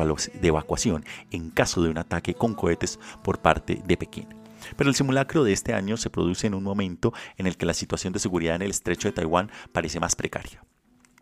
evacuación 0.42 1.04
en 1.30 1.50
caso 1.50 1.82
de 1.82 1.90
un 1.90 1.98
ataque 1.98 2.32
con 2.32 2.54
cohetes 2.54 2.98
por 3.22 3.40
parte 3.40 3.82
de 3.84 3.96
Pekín. 3.98 4.28
Pero 4.76 4.88
el 4.88 4.96
simulacro 4.96 5.44
de 5.44 5.52
este 5.52 5.74
año 5.74 5.98
se 5.98 6.08
produce 6.08 6.46
en 6.46 6.54
un 6.54 6.62
momento 6.62 7.12
en 7.36 7.46
el 7.46 7.58
que 7.58 7.66
la 7.66 7.74
situación 7.74 8.14
de 8.14 8.20
seguridad 8.20 8.56
en 8.56 8.62
el 8.62 8.70
estrecho 8.70 9.08
de 9.08 9.12
Taiwán 9.12 9.50
parece 9.72 10.00
más 10.00 10.16
precaria. 10.16 10.62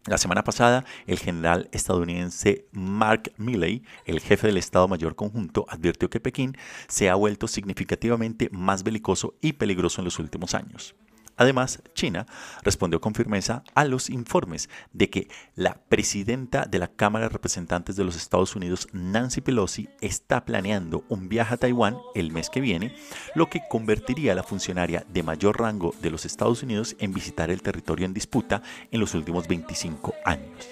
La 0.07 0.19
semana 0.19 0.45
pasada, 0.45 0.85
el 1.07 1.19
general 1.19 1.69
estadounidense 1.73 2.67
Mark 2.73 3.33
Milley, 3.37 3.83
el 4.07 4.21
jefe 4.21 4.47
del 4.47 4.57
Estado 4.57 4.89
Mayor 4.89 5.17
Conjunto, 5.17 5.67
advirtió 5.69 6.09
que 6.09 6.21
Pekín 6.21 6.57
se 6.87 7.11
ha 7.11 7.15
vuelto 7.15 7.47
significativamente 7.47 8.49
más 8.51 8.85
belicoso 8.85 9.35
y 9.41 9.55
peligroso 9.55 10.01
en 10.01 10.07
los 10.07 10.19
últimos 10.19 10.55
años. 10.55 10.95
Además, 11.39 11.81
China 11.95 12.27
respondió 12.63 13.01
con 13.01 13.15
firmeza 13.15 13.63
a 13.75 13.85
los 13.85 14.11
informes 14.11 14.69
de 14.93 15.09
que 15.09 15.29
la 15.55 15.81
presidenta 15.89 16.67
de 16.67 16.81
la 16.81 16.89
Cámara 16.89 17.27
de 17.27 17.31
Representantes 17.31 17.95
de 17.95 18.03
los 18.05 18.17
Estados 18.17 18.57
Unidos, 18.57 18.89
Nancy 18.93 19.41
Pelosi, 19.41 19.89
está 20.01 20.45
planeando 20.45 21.05
un 21.09 21.29
viaje 21.29 21.55
a 21.55 21.57
Taiwán 21.57 21.97
el 22.17 22.33
mes 22.33 22.51
que 22.51 22.61
viene, 22.61 22.95
lo 23.37 23.49
que 23.49 23.63
convertiría 23.71 24.33
a 24.33 24.35
la 24.35 24.43
funcionaria 24.43 25.07
de 25.09 25.23
mayor 25.23 25.61
rango 25.61 25.95
de 26.03 26.11
los 26.11 26.27
Estados 26.27 26.65
Unidos 26.65 26.97
en 26.99 27.15
visitar 27.15 27.51
el 27.51 27.63
territorio 27.63 28.05
en 28.05 28.15
disputa 28.15 28.61
en 28.91 28.99
los 28.99 29.15
últimos 29.15 29.47
25 29.47 30.15
años. 30.25 30.69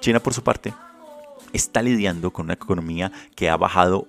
China, 0.00 0.18
por 0.18 0.34
su 0.34 0.42
parte, 0.42 0.74
está 1.52 1.82
lidiando 1.82 2.32
con 2.32 2.46
una 2.46 2.54
economía 2.54 3.12
que 3.36 3.48
ha 3.48 3.56
bajado 3.56 4.08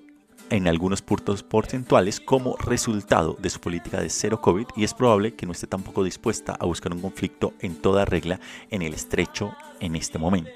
en 0.49 0.67
algunos 0.67 1.01
puntos 1.01 1.43
porcentuales 1.43 2.19
como 2.19 2.57
resultado 2.57 3.37
de 3.39 3.49
su 3.49 3.59
política 3.59 4.01
de 4.01 4.09
cero 4.09 4.41
COVID 4.41 4.67
y 4.75 4.83
es 4.83 4.93
probable 4.93 5.35
que 5.35 5.45
no 5.45 5.51
esté 5.51 5.67
tampoco 5.67 6.03
dispuesta 6.03 6.55
a 6.59 6.65
buscar 6.65 6.93
un 6.93 7.01
conflicto 7.01 7.53
en 7.59 7.75
toda 7.75 8.05
regla 8.05 8.39
en 8.69 8.81
el 8.81 8.93
estrecho 8.93 9.53
en 9.79 9.95
este 9.95 10.17
momento. 10.17 10.51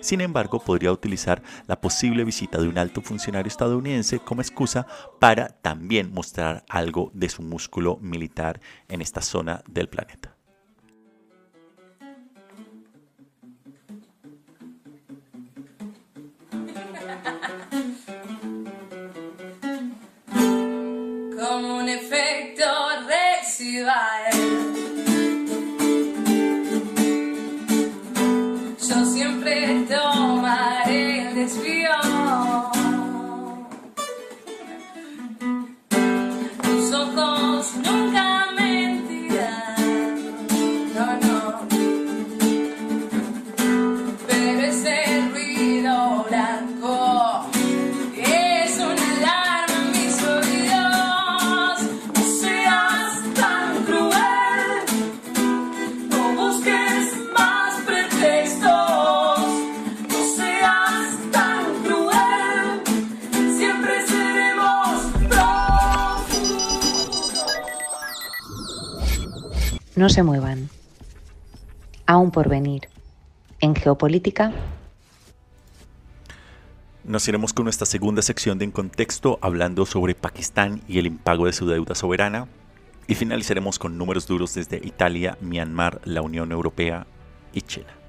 Sin 0.00 0.20
embargo, 0.20 0.60
podría 0.60 0.92
utilizar 0.92 1.42
la 1.66 1.80
posible 1.80 2.24
visita 2.24 2.58
de 2.58 2.68
un 2.68 2.78
alto 2.78 3.02
funcionario 3.02 3.48
estadounidense 3.48 4.18
como 4.18 4.40
excusa 4.40 4.86
para 5.18 5.48
también 5.48 6.12
mostrar 6.12 6.64
algo 6.68 7.10
de 7.14 7.28
su 7.28 7.42
músculo 7.42 7.98
militar 8.00 8.60
en 8.88 9.02
esta 9.02 9.22
zona 9.22 9.62
del 9.68 9.88
planeta. 9.88 10.31
No 23.82 24.21
En 73.62 73.76
geopolítica. 73.76 74.52
Nos 77.04 77.28
iremos 77.28 77.52
con 77.52 77.64
nuestra 77.64 77.86
segunda 77.86 78.20
sección 78.20 78.58
de 78.58 78.64
En 78.64 78.72
Contexto 78.72 79.38
hablando 79.40 79.86
sobre 79.86 80.16
Pakistán 80.16 80.82
y 80.88 80.98
el 80.98 81.06
impago 81.06 81.46
de 81.46 81.52
su 81.52 81.68
deuda 81.68 81.94
soberana. 81.94 82.48
Y 83.06 83.14
finalizaremos 83.14 83.78
con 83.78 83.96
números 83.96 84.26
duros 84.26 84.54
desde 84.54 84.78
Italia, 84.84 85.38
Myanmar, 85.40 86.00
la 86.04 86.22
Unión 86.22 86.50
Europea 86.50 87.06
y 87.52 87.62
China. 87.62 88.01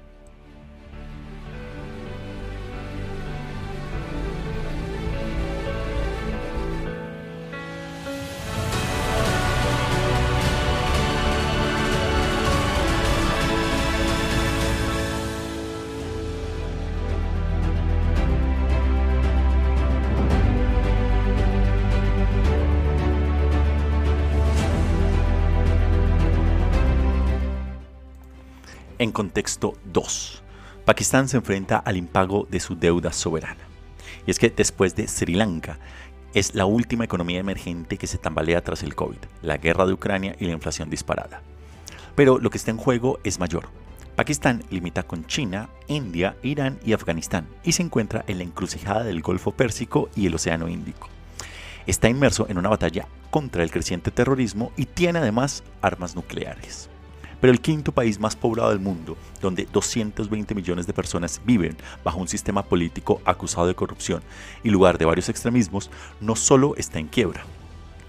Contexto 29.14 29.78
2, 29.92 30.42
Pakistán 30.84 31.28
se 31.28 31.38
enfrenta 31.38 31.78
al 31.78 31.96
impago 31.96 32.46
de 32.50 32.60
su 32.60 32.76
deuda 32.76 33.10
soberana. 33.14 33.64
Y 34.26 34.30
es 34.30 34.38
que 34.38 34.50
después 34.50 34.94
de 34.94 35.08
Sri 35.08 35.34
Lanka, 35.34 35.78
es 36.34 36.54
la 36.54 36.66
última 36.66 37.04
economía 37.04 37.38
emergente 37.38 37.96
que 37.96 38.06
se 38.06 38.18
tambalea 38.18 38.62
tras 38.62 38.82
el 38.82 38.94
COVID, 38.94 39.16
la 39.40 39.56
guerra 39.56 39.86
de 39.86 39.94
Ucrania 39.94 40.36
y 40.38 40.44
la 40.44 40.52
inflación 40.52 40.90
disparada. 40.90 41.40
Pero 42.16 42.38
lo 42.38 42.50
que 42.50 42.58
está 42.58 42.70
en 42.70 42.76
juego 42.76 43.18
es 43.24 43.38
mayor. 43.38 43.68
Pakistán 44.16 44.62
limita 44.68 45.04
con 45.04 45.26
China, 45.26 45.70
India, 45.86 46.36
Irán 46.42 46.78
y 46.84 46.92
Afganistán 46.92 47.46
y 47.62 47.72
se 47.72 47.82
encuentra 47.82 48.24
en 48.26 48.38
la 48.38 48.44
encrucijada 48.44 49.04
del 49.04 49.22
Golfo 49.22 49.52
Pérsico 49.52 50.10
y 50.14 50.26
el 50.26 50.34
Océano 50.34 50.68
Índico. 50.68 51.08
Está 51.86 52.08
inmerso 52.08 52.46
en 52.48 52.58
una 52.58 52.68
batalla 52.68 53.06
contra 53.30 53.62
el 53.62 53.70
creciente 53.70 54.10
terrorismo 54.10 54.72
y 54.76 54.86
tiene 54.86 55.20
además 55.20 55.62
armas 55.82 56.14
nucleares 56.14 56.90
pero 57.44 57.52
el 57.52 57.60
quinto 57.60 57.92
país 57.92 58.18
más 58.18 58.36
poblado 58.36 58.70
del 58.70 58.78
mundo, 58.78 59.18
donde 59.42 59.68
220 59.70 60.54
millones 60.54 60.86
de 60.86 60.94
personas 60.94 61.42
viven 61.44 61.76
bajo 62.02 62.18
un 62.18 62.26
sistema 62.26 62.62
político 62.62 63.20
acusado 63.26 63.66
de 63.66 63.74
corrupción 63.74 64.22
y 64.62 64.70
lugar 64.70 64.96
de 64.96 65.04
varios 65.04 65.28
extremismos, 65.28 65.90
no 66.22 66.36
solo 66.36 66.74
está 66.76 67.00
en 67.00 67.08
quiebra. 67.08 67.44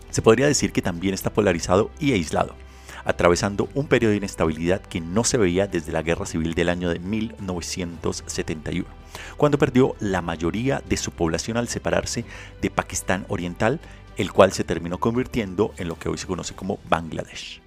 Se 0.10 0.22
podría 0.22 0.48
decir 0.48 0.72
que 0.72 0.82
también 0.82 1.14
está 1.14 1.34
polarizado 1.34 1.92
y 2.00 2.14
aislado, 2.14 2.56
atravesando 3.04 3.68
un 3.74 3.88
periodo 3.88 4.12
de 4.12 4.20
inestabilidad 4.20 4.80
que 4.80 5.02
no 5.02 5.26
se 5.26 5.38
veía 5.38 5.68
desde 5.68 5.92
la 5.92 6.02
guerra 6.02 6.26
civil 6.26 6.54
del 6.54 6.70
año 6.70 6.90
de 6.90 7.00
1971, 7.00 8.88
cuando 9.36 9.58
perdió 9.58 9.98
la 10.00 10.22
mayoría 10.22 10.82
de 10.88 10.96
su 10.96 11.12
población 11.12 11.58
al 11.58 11.68
separarse 11.68 12.24
de 12.62 12.70
Pakistán 12.70 13.26
Oriental, 13.28 13.82
el 14.16 14.32
cual 14.32 14.54
se 14.54 14.64
terminó 14.64 14.98
convirtiendo 14.98 15.74
en 15.76 15.90
lo 15.90 16.00
que 16.00 16.08
hoy 16.08 16.18
se 16.18 16.26
conoce 16.26 16.56
como 16.56 16.80
Bangladesh. 16.88 17.65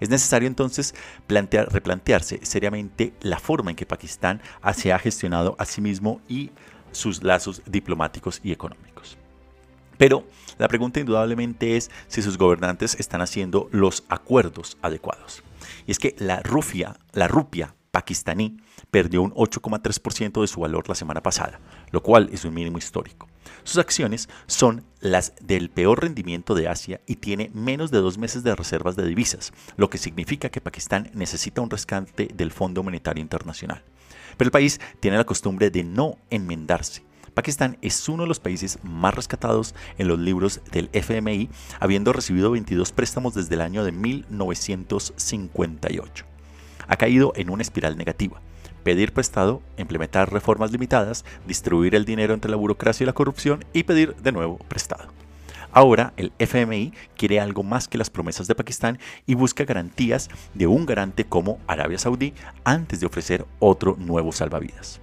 Es 0.00 0.08
necesario 0.10 0.46
entonces 0.46 0.94
replantearse 1.28 2.40
seriamente 2.42 3.12
la 3.20 3.38
forma 3.38 3.70
en 3.70 3.76
que 3.76 3.86
Pakistán 3.86 4.40
se 4.74 4.92
ha 4.92 4.98
gestionado 4.98 5.56
a 5.58 5.64
sí 5.64 5.80
mismo 5.80 6.20
y 6.28 6.50
sus 6.92 7.22
lazos 7.22 7.62
diplomáticos 7.66 8.40
y 8.42 8.52
económicos. 8.52 9.18
Pero 9.96 10.24
la 10.58 10.68
pregunta 10.68 11.00
indudablemente 11.00 11.76
es 11.76 11.90
si 12.08 12.22
sus 12.22 12.38
gobernantes 12.38 12.96
están 12.98 13.20
haciendo 13.20 13.68
los 13.72 14.04
acuerdos 14.08 14.76
adecuados. 14.82 15.42
Y 15.86 15.92
es 15.92 15.98
que 15.98 16.14
la 16.18 16.40
rupia, 16.40 16.96
la 17.12 17.28
rupia 17.28 17.74
pakistaní 17.94 18.58
perdió 18.90 19.22
un 19.22 19.32
8,3% 19.34 20.40
de 20.40 20.48
su 20.48 20.60
valor 20.60 20.88
la 20.88 20.96
semana 20.96 21.22
pasada, 21.22 21.60
lo 21.92 22.02
cual 22.02 22.28
es 22.32 22.44
un 22.44 22.52
mínimo 22.52 22.76
histórico. 22.76 23.28
Sus 23.62 23.78
acciones 23.78 24.28
son 24.48 24.82
las 24.98 25.32
del 25.40 25.70
peor 25.70 26.02
rendimiento 26.02 26.56
de 26.56 26.66
Asia 26.66 27.00
y 27.06 27.14
tiene 27.16 27.52
menos 27.54 27.92
de 27.92 27.98
dos 27.98 28.18
meses 28.18 28.42
de 28.42 28.56
reservas 28.56 28.96
de 28.96 29.06
divisas, 29.06 29.52
lo 29.76 29.90
que 29.90 29.98
significa 29.98 30.48
que 30.48 30.60
Pakistán 30.60 31.12
necesita 31.14 31.60
un 31.60 31.70
rescate 31.70 32.30
del 32.34 32.50
Fondo 32.50 32.82
Monetario 32.82 33.22
Internacional. 33.22 33.84
Pero 34.36 34.48
el 34.48 34.52
país 34.52 34.80
tiene 34.98 35.16
la 35.16 35.22
costumbre 35.22 35.70
de 35.70 35.84
no 35.84 36.18
enmendarse. 36.30 37.04
Pakistán 37.32 37.78
es 37.80 38.08
uno 38.08 38.24
de 38.24 38.28
los 38.28 38.40
países 38.40 38.80
más 38.82 39.14
rescatados 39.14 39.76
en 39.98 40.08
los 40.08 40.18
libros 40.18 40.62
del 40.72 40.90
FMI, 40.92 41.48
habiendo 41.78 42.12
recibido 42.12 42.50
22 42.50 42.90
préstamos 42.90 43.34
desde 43.34 43.54
el 43.54 43.60
año 43.60 43.84
de 43.84 43.92
1958. 43.92 46.33
Ha 46.86 46.96
caído 46.96 47.32
en 47.36 47.50
una 47.50 47.62
espiral 47.62 47.96
negativa 47.96 48.40
pedir 48.84 49.12
prestado, 49.12 49.62
implementar 49.78 50.32
reformas 50.32 50.70
limitadas, 50.70 51.24
distribuir 51.46 51.96
el 51.96 52.04
dinero 52.04 52.34
entre 52.34 52.50
la 52.50 52.56
burocracia 52.56 53.02
y 53.02 53.06
la 53.06 53.14
corrupción 53.14 53.64
y 53.72 53.82
pedir 53.82 54.14
de 54.16 54.30
nuevo 54.30 54.58
prestado. 54.58 55.08
Ahora 55.72 56.12
el 56.16 56.32
FMI 56.38 56.92
quiere 57.16 57.40
algo 57.40 57.64
más 57.64 57.88
que 57.88 57.98
las 57.98 58.08
promesas 58.08 58.46
de 58.46 58.54
Pakistán 58.54 59.00
y 59.26 59.34
busca 59.34 59.64
garantías 59.64 60.28
de 60.52 60.68
un 60.68 60.86
garante 60.86 61.24
como 61.24 61.58
Arabia 61.66 61.98
Saudí 61.98 62.32
antes 62.62 63.00
de 63.00 63.06
ofrecer 63.06 63.44
otro 63.58 63.96
nuevo 63.98 64.30
salvavidas. 64.30 65.00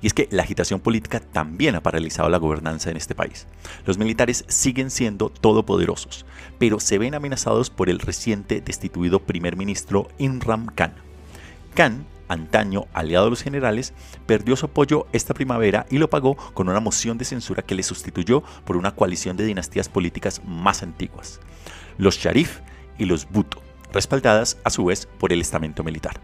Y 0.00 0.06
es 0.06 0.14
que 0.14 0.28
la 0.30 0.42
agitación 0.42 0.80
política 0.80 1.20
también 1.20 1.74
ha 1.74 1.82
paralizado 1.82 2.28
la 2.28 2.38
gobernanza 2.38 2.90
en 2.90 2.96
este 2.96 3.14
país. 3.14 3.46
Los 3.84 3.98
militares 3.98 4.44
siguen 4.48 4.90
siendo 4.90 5.28
todopoderosos, 5.28 6.26
pero 6.58 6.80
se 6.80 6.98
ven 6.98 7.14
amenazados 7.14 7.70
por 7.70 7.88
el 7.88 7.98
reciente 7.98 8.60
destituido 8.60 9.20
primer 9.20 9.56
ministro 9.56 10.08
Imran 10.18 10.66
Khan. 10.66 10.94
Khan 11.74 12.06
antaño 12.32 12.86
aliado 12.92 13.26
de 13.26 13.30
los 13.30 13.42
generales, 13.42 13.92
perdió 14.26 14.56
su 14.56 14.66
apoyo 14.66 15.06
esta 15.12 15.34
primavera 15.34 15.86
y 15.90 15.98
lo 15.98 16.10
pagó 16.10 16.36
con 16.54 16.68
una 16.68 16.80
moción 16.80 17.18
de 17.18 17.24
censura 17.24 17.62
que 17.62 17.74
le 17.74 17.82
sustituyó 17.82 18.42
por 18.64 18.76
una 18.76 18.94
coalición 18.94 19.36
de 19.36 19.44
dinastías 19.44 19.88
políticas 19.88 20.42
más 20.44 20.82
antiguas, 20.82 21.40
los 21.98 22.18
Sharif 22.18 22.60
y 22.98 23.04
los 23.04 23.28
Bhutto, 23.30 23.62
respaldadas 23.92 24.58
a 24.64 24.70
su 24.70 24.86
vez 24.86 25.06
por 25.18 25.32
el 25.32 25.40
estamento 25.40 25.84
militar. 25.84 26.20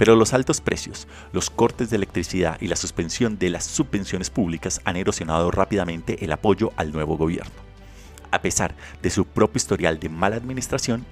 Pero 0.00 0.16
los 0.16 0.32
altos 0.32 0.62
precios, 0.62 1.06
los 1.30 1.50
cortes 1.50 1.90
de 1.90 1.96
electricidad 1.96 2.56
y 2.62 2.68
la 2.68 2.76
suspensión 2.76 3.38
de 3.38 3.50
las 3.50 3.66
subvenciones 3.66 4.30
públicas 4.30 4.80
han 4.86 4.96
erosionado 4.96 5.50
rápidamente 5.50 6.24
el 6.24 6.32
apoyo 6.32 6.72
al 6.76 6.90
nuevo 6.90 7.18
gobierno. 7.18 7.52
A 8.30 8.40
pesar 8.40 8.74
de 9.02 9.10
su 9.10 9.26
propio 9.26 9.58
historial 9.58 10.00
de 10.00 10.08
mala 10.08 10.36
administración, 10.36 11.04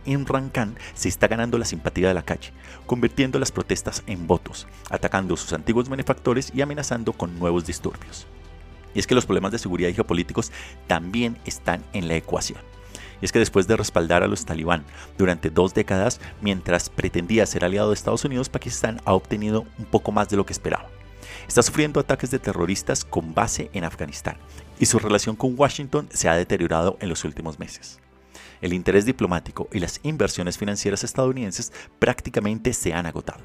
Khan 0.54 0.78
se 0.94 1.10
está 1.10 1.28
ganando 1.28 1.58
la 1.58 1.66
simpatía 1.66 2.08
de 2.08 2.14
la 2.14 2.22
calle, 2.22 2.50
convirtiendo 2.86 3.38
las 3.38 3.52
protestas 3.52 4.02
en 4.06 4.26
votos, 4.26 4.66
atacando 4.88 5.36
sus 5.36 5.52
antiguos 5.52 5.90
benefactores 5.90 6.50
y 6.54 6.62
amenazando 6.62 7.12
con 7.12 7.38
nuevos 7.38 7.66
disturbios. 7.66 8.26
Y 8.94 9.00
es 9.00 9.06
que 9.06 9.14
los 9.14 9.26
problemas 9.26 9.52
de 9.52 9.58
seguridad 9.58 9.90
y 9.90 9.94
geopolíticos 9.96 10.50
también 10.86 11.36
están 11.44 11.84
en 11.92 12.08
la 12.08 12.14
ecuación. 12.14 12.77
Y 13.20 13.24
es 13.24 13.32
que 13.32 13.38
después 13.38 13.66
de 13.66 13.76
respaldar 13.76 14.22
a 14.22 14.28
los 14.28 14.44
talibán 14.44 14.84
durante 15.16 15.50
dos 15.50 15.74
décadas, 15.74 16.20
mientras 16.40 16.88
pretendía 16.88 17.46
ser 17.46 17.64
aliado 17.64 17.88
de 17.88 17.94
Estados 17.94 18.24
Unidos, 18.24 18.48
Pakistán 18.48 19.00
ha 19.04 19.14
obtenido 19.14 19.66
un 19.78 19.84
poco 19.86 20.12
más 20.12 20.28
de 20.28 20.36
lo 20.36 20.46
que 20.46 20.52
esperaba 20.52 20.88
está 21.48 21.62
sufriendo 21.62 21.98
ataques 21.98 22.30
de 22.30 22.38
terroristas 22.38 23.04
con 23.04 23.34
base 23.34 23.70
en 23.72 23.84
Afganistán 23.84 24.36
y 24.78 24.86
su 24.86 24.98
relación 24.98 25.34
con 25.34 25.58
Washington 25.58 26.08
se 26.12 26.28
ha 26.28 26.36
deteriorado 26.36 26.98
en 27.00 27.08
los 27.08 27.24
últimos 27.24 27.58
meses. 27.58 27.98
El 28.60 28.72
interés 28.72 29.06
diplomático 29.06 29.68
y 29.72 29.80
las 29.80 30.00
inversiones 30.02 30.58
financieras 30.58 31.04
estadounidenses 31.04 31.72
prácticamente 31.98 32.72
se 32.72 32.92
han 32.92 33.06
agotado. 33.06 33.40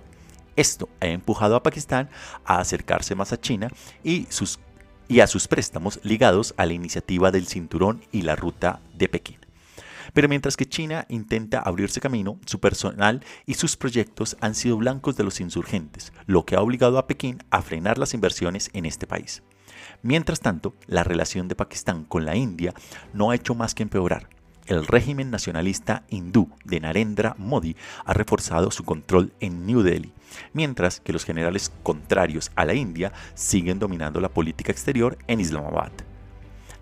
Esto 0.55 0.89
ha 0.99 1.07
empujado 1.07 1.55
a 1.55 1.63
Pakistán 1.63 2.09
a 2.45 2.59
acercarse 2.59 3.15
más 3.15 3.31
a 3.31 3.39
China 3.39 3.69
y, 4.03 4.27
y 5.07 5.19
a 5.19 5.27
sus 5.27 5.47
préstamos 5.47 5.99
ligados 6.03 6.53
a 6.57 6.65
la 6.65 6.73
iniciativa 6.73 7.31
del 7.31 7.47
cinturón 7.47 8.03
y 8.11 8.23
la 8.23 8.35
ruta 8.35 8.81
de 8.95 9.07
Pekín. 9.07 9.42
Pero 10.13 10.29
mientras 10.29 10.55
que 10.55 10.67
China 10.67 11.05
intenta 11.09 11.59
abrirse 11.59 11.99
camino, 11.99 12.39
su 12.45 12.59
personal 12.59 13.23
y 13.45 13.55
sus 13.55 13.75
proyectos 13.75 14.37
han 14.39 14.55
sido 14.55 14.77
blancos 14.77 15.17
de 15.17 15.23
los 15.23 15.41
insurgentes, 15.41 16.13
lo 16.27 16.45
que 16.45 16.55
ha 16.55 16.61
obligado 16.61 16.97
a 16.97 17.07
Pekín 17.07 17.39
a 17.49 17.61
frenar 17.61 17.97
las 17.97 18.13
inversiones 18.13 18.69
en 18.73 18.85
este 18.85 19.07
país. 19.07 19.43
Mientras 20.03 20.39
tanto, 20.39 20.75
la 20.87 21.03
relación 21.03 21.47
de 21.47 21.55
Pakistán 21.55 22.05
con 22.05 22.25
la 22.25 22.35
India 22.35 22.73
no 23.13 23.31
ha 23.31 23.35
hecho 23.35 23.55
más 23.55 23.73
que 23.73 23.83
empeorar. 23.83 24.29
El 24.65 24.85
régimen 24.87 25.29
nacionalista 25.29 26.03
hindú 26.09 26.49
de 26.63 26.79
Narendra 26.79 27.35
Modi 27.37 27.75
ha 28.05 28.13
reforzado 28.13 28.71
su 28.71 28.83
control 28.83 29.33
en 29.41 29.65
New 29.65 29.81
Delhi, 29.81 30.13
mientras 30.53 31.01
que 31.01 31.11
los 31.11 31.25
generales 31.25 31.71
contrarios 31.83 32.51
a 32.55 32.63
la 32.63 32.73
India 32.73 33.11
siguen 33.33 33.79
dominando 33.79 34.21
la 34.21 34.29
política 34.29 34.71
exterior 34.71 35.17
en 35.27 35.41
Islamabad. 35.41 35.91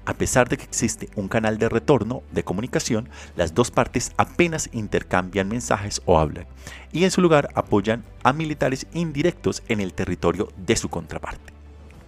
A 0.05 0.15
pesar 0.15 0.49
de 0.49 0.57
que 0.57 0.63
existe 0.63 1.09
un 1.15 1.27
canal 1.27 1.59
de 1.59 1.69
retorno 1.69 2.23
de 2.31 2.43
comunicación, 2.43 3.07
las 3.35 3.53
dos 3.53 3.69
partes 3.69 4.11
apenas 4.17 4.69
intercambian 4.71 5.47
mensajes 5.47 6.01
o 6.05 6.17
hablan, 6.17 6.47
y 6.91 7.03
en 7.03 7.11
su 7.11 7.21
lugar 7.21 7.49
apoyan 7.53 8.03
a 8.23 8.33
militares 8.33 8.87
indirectos 8.93 9.61
en 9.67 9.79
el 9.79 9.93
territorio 9.93 10.49
de 10.57 10.75
su 10.75 10.89
contraparte. 10.89 11.53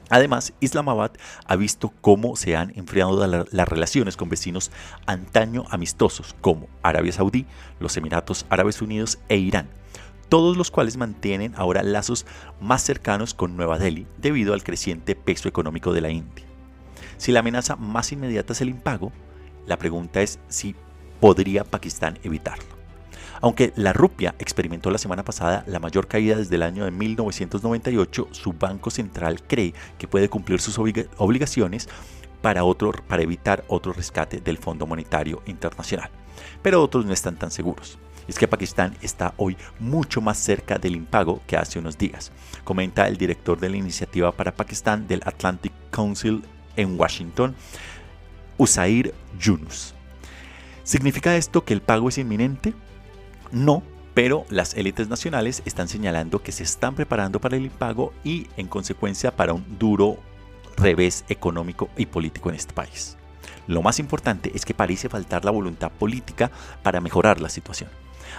Además, 0.10 0.54
Islamabad 0.60 1.12
ha 1.46 1.56
visto 1.56 1.94
cómo 2.02 2.36
se 2.36 2.56
han 2.56 2.72
enfriado 2.76 3.26
las 3.28 3.68
relaciones 3.68 4.18
con 4.18 4.30
vecinos 4.30 4.72
antaño 5.06 5.66
amistosos 5.70 6.36
como 6.42 6.68
Arabia 6.82 7.12
Saudí, 7.12 7.46
los 7.80 7.96
Emiratos 7.98 8.46
Árabes 8.50 8.82
Unidos 8.82 9.20
e 9.30 9.38
Irán, 9.38 9.70
todos 10.30 10.58
los 10.58 10.72
cuales 10.72 10.98
mantienen 10.98 11.54
ahora 11.56 11.84
lazos 11.84 12.26
más 12.60 12.84
cercanos 12.84 13.34
con 13.34 13.56
Nueva 13.56 13.80
Delhi 13.80 14.08
debido 14.18 14.54
al 14.54 14.64
creciente 14.64 15.16
peso 15.16 15.48
económico 15.48 15.94
de 15.94 16.02
la 16.02 16.10
India. 16.10 16.53
Si 17.24 17.32
la 17.32 17.40
amenaza 17.40 17.78
más 17.78 18.12
inmediata 18.12 18.52
es 18.52 18.60
el 18.60 18.68
impago, 18.68 19.14
la 19.66 19.78
pregunta 19.78 20.22
es 20.22 20.40
si 20.50 20.76
podría 21.22 21.64
Pakistán 21.64 22.20
evitarlo. 22.22 22.66
Aunque 23.40 23.72
la 23.78 23.94
rupia 23.94 24.36
experimentó 24.40 24.92
la 24.92 24.98
semana 24.98 25.24
pasada 25.24 25.64
la 25.66 25.80
mayor 25.80 26.10
caída 26.10 26.36
desde 26.36 26.56
el 26.56 26.64
año 26.64 26.84
de 26.84 26.92
1998, 26.92 28.28
su 28.32 28.52
Banco 28.52 28.90
Central 28.90 29.42
cree 29.42 29.74
que 29.98 30.10
puede 30.10 30.28
cumplir 30.28 30.60
sus 30.60 30.78
obligaciones 30.78 31.88
para, 32.42 32.66
otro, 32.66 32.92
para 33.08 33.24
evitar 33.24 33.64
otro 33.70 33.94
rescate 33.94 34.42
del 34.42 34.58
Fondo 34.58 34.86
Monetario 34.86 35.44
Internacional. 35.46 36.10
Pero 36.62 36.84
otros 36.84 37.06
no 37.06 37.14
están 37.14 37.38
tan 37.38 37.52
seguros. 37.52 38.00
Es 38.28 38.38
que 38.38 38.50
Pakistán 38.50 38.98
está 39.02 39.34
hoy 39.38 39.56
mucho 39.80 40.20
más 40.20 40.38
cerca 40.38 40.78
del 40.78 40.98
impago 40.98 41.42
que 41.48 41.56
hace 41.56 41.80
unos 41.80 41.98
días, 41.98 42.34
comenta 42.66 43.08
el 43.08 43.16
director 43.16 43.62
de 43.62 43.70
la 43.70 43.78
iniciativa 43.78 44.34
para 44.34 44.54
Pakistán 44.54 45.08
del 45.08 45.22
Atlantic 45.24 45.72
Council 45.90 46.44
en 46.76 47.00
Washington, 47.00 47.56
Usair 48.58 49.14
Yunus. 49.40 49.94
¿Significa 50.84 51.36
esto 51.36 51.64
que 51.64 51.74
el 51.74 51.82
pago 51.82 52.10
es 52.10 52.18
inminente? 52.18 52.74
No, 53.52 53.84
pero 54.14 54.46
las 54.50 54.76
élites 54.76 55.08
nacionales 55.08 55.64
están 55.66 55.88
señalando 55.88 56.42
que 56.44 56.52
se 56.52 56.64
están 56.64 56.96
preparando 56.96 57.40
para 57.40 57.58
el 57.58 57.66
impago 57.66 58.14
y 58.24 58.48
en 58.58 58.68
consecuencia 58.68 59.36
para 59.36 59.54
un 59.54 59.78
duro 59.80 60.18
revés 60.78 61.24
económico 61.30 61.90
y 61.98 62.06
político 62.06 62.50
en 62.50 62.56
este 62.56 62.74
país. 62.74 63.18
Lo 63.68 63.82
más 63.82 64.00
importante 64.00 64.52
es 64.54 64.66
que 64.66 64.74
parece 64.74 65.08
faltar 65.08 65.46
la 65.46 65.52
voluntad 65.52 65.92
política 65.92 66.52
para 66.82 67.00
mejorar 67.00 67.40
la 67.40 67.50
situación. 67.50 67.90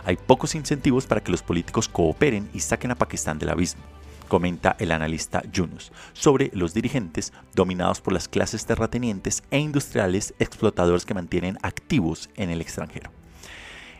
Hay 0.04 0.16
pocos 0.16 0.54
incentivos 0.54 1.06
para 1.06 1.22
que 1.22 1.30
los 1.30 1.42
políticos 1.42 1.88
cooperen 1.88 2.50
y 2.52 2.60
saquen 2.60 2.90
a 2.90 2.96
Pakistán 2.96 3.38
del 3.38 3.50
abismo 3.50 3.82
comenta 4.28 4.76
el 4.78 4.92
analista 4.92 5.42
Yunus, 5.52 5.92
sobre 6.12 6.50
los 6.54 6.74
dirigentes 6.74 7.32
dominados 7.54 8.00
por 8.00 8.12
las 8.12 8.28
clases 8.28 8.66
terratenientes 8.66 9.42
e 9.50 9.58
industriales 9.58 10.34
explotadores 10.38 11.04
que 11.04 11.14
mantienen 11.14 11.58
activos 11.62 12.30
en 12.37 12.50
el 12.50 12.60
extranjero. 12.60 13.10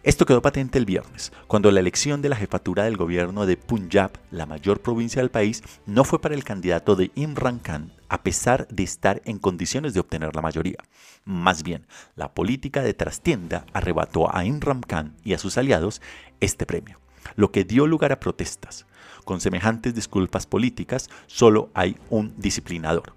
Esto 0.05 0.27
quedó 0.27 0.43
patente 0.43 0.77
el 0.77 0.85
viernes, 0.85 1.33
cuando 1.47 1.71
la 1.71 1.81
elección 1.81 2.21
de 2.21 2.29
la 2.29 2.37
jefatura 2.37 2.85
del 2.85 2.99
gobierno 2.99 3.47
de 3.47 3.57
Punjab, 3.57 4.11
la 4.31 4.45
mayor 4.45 4.83
provincia 4.83 5.23
del 5.23 5.31
país, 5.31 5.63
no 5.87 6.05
fue 6.05 6.21
para 6.21 6.35
el 6.35 6.45
candidato 6.45 6.95
de 6.95 7.11
Imran 7.15 7.59
Khan, 7.59 7.91
a 8.11 8.23
pesar 8.23 8.69
de 8.69 8.83
estar 8.83 9.23
en 9.25 9.39
condiciones 9.39 9.95
de 9.95 10.01
obtener 10.01 10.37
la 10.37 10.43
mayoría. 10.43 10.77
Más 11.25 11.63
bien, 11.63 11.87
la 12.17 12.35
política 12.35 12.83
de 12.83 12.93
trastienda 12.93 13.65
arrebató 13.73 14.35
a 14.37 14.45
Imran 14.45 14.83
Khan 14.83 15.17
y 15.25 15.33
a 15.33 15.39
sus 15.39 15.57
aliados 15.57 16.03
este 16.41 16.67
premio, 16.67 17.01
lo 17.35 17.51
que 17.51 17.65
dio 17.65 17.87
lugar 17.87 18.13
a 18.13 18.21
protestas, 18.21 18.85
con 19.25 19.41
semejantes 19.41 19.95
disculpas 19.95 20.47
políticas, 20.47 21.09
solo 21.27 21.71
hay 21.75 21.97
un 22.11 22.35
disciplinador, 22.37 23.15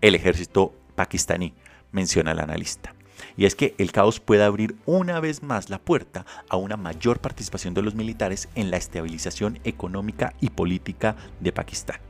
el 0.00 0.14
ejército 0.14 0.74
pakistaní, 0.94 1.54
menciona 1.92 2.32
el 2.32 2.40
analista. 2.40 2.94
Y 3.36 3.46
es 3.46 3.54
que 3.54 3.74
el 3.78 3.92
caos 3.92 4.20
puede 4.20 4.44
abrir 4.44 4.76
una 4.84 5.20
vez 5.20 5.42
más 5.42 5.70
la 5.70 5.78
puerta 5.78 6.24
a 6.48 6.56
una 6.56 6.76
mayor 6.76 7.20
participación 7.20 7.74
de 7.74 7.82
los 7.82 7.94
militares 7.94 8.48
en 8.54 8.70
la 8.70 8.76
estabilización 8.76 9.58
económica 9.64 10.34
y 10.40 10.50
política 10.50 11.16
de 11.40 11.52
Pakistán. 11.52 12.00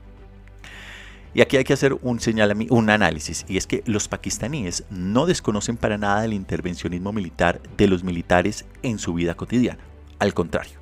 Y 1.35 1.43
aquí 1.43 1.57
hay 1.57 1.65
que 1.65 1.75
hacer 1.75 1.93
un, 2.03 2.19
un 2.71 2.91
análisis, 2.91 3.45
y 3.49 3.59
es 3.59 3.67
que 3.67 3.83
los 3.87 4.09
pakistaníes 4.09 4.85
no 4.91 5.27
desconocen 5.27 5.77
para 5.77 5.99
nada 5.99 6.25
el 6.25 6.33
intervencionismo 6.33 7.13
militar 7.13 7.61
de 7.77 7.87
los 7.87 8.03
militares 8.03 8.65
en 8.83 8.99
su 8.99 9.15
vida 9.15 9.35
cotidiana. 9.35 9.81
Al 10.19 10.35
contrario, 10.35 10.78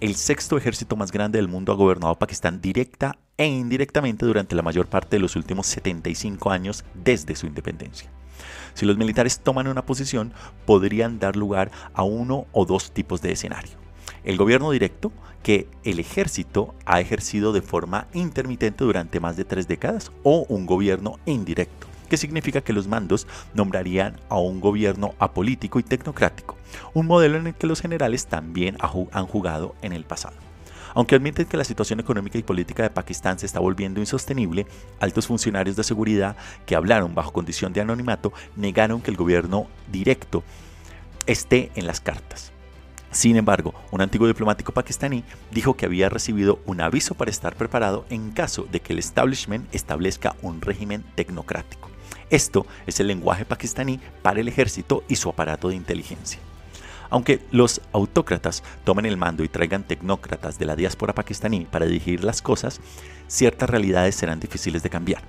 el 0.00 0.16
sexto 0.16 0.56
ejército 0.56 0.96
más 0.96 1.12
grande 1.12 1.38
del 1.38 1.48
mundo 1.48 1.72
ha 1.72 1.76
gobernado 1.76 2.14
Pakistán 2.16 2.60
directa 2.60 3.18
e 3.36 3.46
indirectamente 3.46 4.26
durante 4.26 4.54
la 4.54 4.62
mayor 4.62 4.86
parte 4.86 5.16
de 5.16 5.20
los 5.20 5.36
últimos 5.36 5.66
75 5.66 6.50
años 6.50 6.84
desde 6.94 7.36
su 7.36 7.46
independencia. 7.46 8.10
Si 8.74 8.86
los 8.86 8.98
militares 8.98 9.40
toman 9.40 9.68
una 9.68 9.86
posición, 9.86 10.32
podrían 10.66 11.18
dar 11.18 11.36
lugar 11.36 11.70
a 11.94 12.02
uno 12.02 12.46
o 12.52 12.66
dos 12.66 12.90
tipos 12.90 13.22
de 13.22 13.32
escenario. 13.32 13.72
El 14.24 14.36
gobierno 14.36 14.70
directo, 14.70 15.12
que 15.42 15.68
el 15.84 16.00
ejército 16.00 16.74
ha 16.86 17.00
ejercido 17.00 17.52
de 17.52 17.62
forma 17.62 18.08
intermitente 18.14 18.84
durante 18.84 19.20
más 19.20 19.36
de 19.36 19.44
tres 19.44 19.68
décadas, 19.68 20.10
o 20.22 20.46
un 20.48 20.66
gobierno 20.66 21.18
indirecto, 21.26 21.86
significa 22.16 22.60
que 22.60 22.72
los 22.72 22.86
mandos 22.86 23.26
nombrarían 23.54 24.20
a 24.28 24.38
un 24.38 24.60
gobierno 24.60 25.14
apolítico 25.18 25.78
y 25.78 25.82
tecnocrático, 25.82 26.56
un 26.92 27.06
modelo 27.06 27.38
en 27.38 27.48
el 27.48 27.54
que 27.54 27.66
los 27.66 27.80
generales 27.80 28.26
también 28.26 28.76
han 29.12 29.26
jugado 29.26 29.74
en 29.82 29.92
el 29.92 30.04
pasado. 30.04 30.36
Aunque 30.94 31.16
admiten 31.16 31.46
que 31.46 31.56
la 31.56 31.64
situación 31.64 31.98
económica 31.98 32.38
y 32.38 32.44
política 32.44 32.84
de 32.84 32.90
Pakistán 32.90 33.38
se 33.38 33.46
está 33.46 33.58
volviendo 33.58 33.98
insostenible, 33.98 34.66
altos 35.00 35.26
funcionarios 35.26 35.74
de 35.74 35.82
seguridad 35.82 36.36
que 36.66 36.76
hablaron 36.76 37.14
bajo 37.14 37.32
condición 37.32 37.72
de 37.72 37.80
anonimato 37.80 38.32
negaron 38.54 39.02
que 39.02 39.10
el 39.10 39.16
gobierno 39.16 39.66
directo 39.90 40.44
esté 41.26 41.72
en 41.74 41.86
las 41.86 42.00
cartas. 42.00 42.52
Sin 43.10 43.36
embargo, 43.36 43.74
un 43.92 44.00
antiguo 44.00 44.26
diplomático 44.26 44.72
pakistaní 44.72 45.22
dijo 45.52 45.76
que 45.76 45.86
había 45.86 46.08
recibido 46.08 46.58
un 46.66 46.80
aviso 46.80 47.14
para 47.14 47.30
estar 47.30 47.54
preparado 47.54 48.04
en 48.10 48.32
caso 48.32 48.66
de 48.70 48.80
que 48.80 48.92
el 48.92 48.98
establishment 48.98 49.72
establezca 49.72 50.34
un 50.42 50.60
régimen 50.60 51.04
tecnocrático. 51.14 51.93
Esto 52.34 52.66
es 52.88 52.98
el 52.98 53.06
lenguaje 53.06 53.44
pakistaní 53.44 54.00
para 54.20 54.40
el 54.40 54.48
ejército 54.48 55.04
y 55.06 55.14
su 55.14 55.28
aparato 55.28 55.68
de 55.68 55.76
inteligencia. 55.76 56.40
Aunque 57.08 57.38
los 57.52 57.80
autócratas 57.92 58.64
tomen 58.82 59.06
el 59.06 59.16
mando 59.16 59.44
y 59.44 59.48
traigan 59.48 59.84
tecnócratas 59.84 60.58
de 60.58 60.66
la 60.66 60.74
diáspora 60.74 61.14
pakistaní 61.14 61.64
para 61.64 61.86
dirigir 61.86 62.24
las 62.24 62.42
cosas, 62.42 62.80
ciertas 63.28 63.70
realidades 63.70 64.16
serán 64.16 64.40
difíciles 64.40 64.82
de 64.82 64.90
cambiar. 64.90 65.22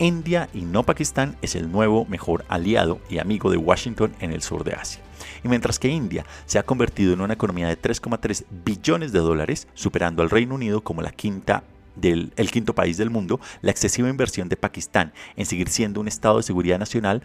India 0.00 0.48
y 0.52 0.62
no 0.62 0.82
Pakistán 0.82 1.36
es 1.42 1.54
el 1.54 1.70
nuevo 1.70 2.06
mejor 2.06 2.44
aliado 2.48 2.98
y 3.08 3.18
amigo 3.18 3.52
de 3.52 3.58
Washington 3.58 4.12
en 4.18 4.32
el 4.32 4.42
sur 4.42 4.64
de 4.64 4.72
Asia. 4.72 5.02
Y 5.44 5.48
mientras 5.48 5.78
que 5.78 5.90
India 5.90 6.26
se 6.44 6.58
ha 6.58 6.64
convertido 6.64 7.12
en 7.12 7.20
una 7.20 7.34
economía 7.34 7.68
de 7.68 7.80
3,3 7.80 8.46
billones 8.64 9.12
de 9.12 9.20
dólares, 9.20 9.68
superando 9.74 10.24
al 10.24 10.30
Reino 10.30 10.56
Unido 10.56 10.80
como 10.80 11.02
la 11.02 11.12
quinta 11.12 11.62
del 11.96 12.32
el 12.36 12.50
quinto 12.50 12.74
país 12.74 12.96
del 12.96 13.10
mundo, 13.10 13.40
la 13.62 13.70
excesiva 13.70 14.08
inversión 14.08 14.48
de 14.48 14.56
Pakistán 14.56 15.12
en 15.36 15.46
seguir 15.46 15.68
siendo 15.68 16.00
un 16.00 16.08
estado 16.08 16.36
de 16.36 16.42
seguridad 16.42 16.78
nacional 16.78 17.22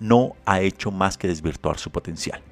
no 0.00 0.34
ha 0.44 0.60
hecho 0.60 0.90
más 0.90 1.16
que 1.16 1.28
desvirtuar 1.28 1.78
su 1.78 1.90
potencial. 1.90 2.42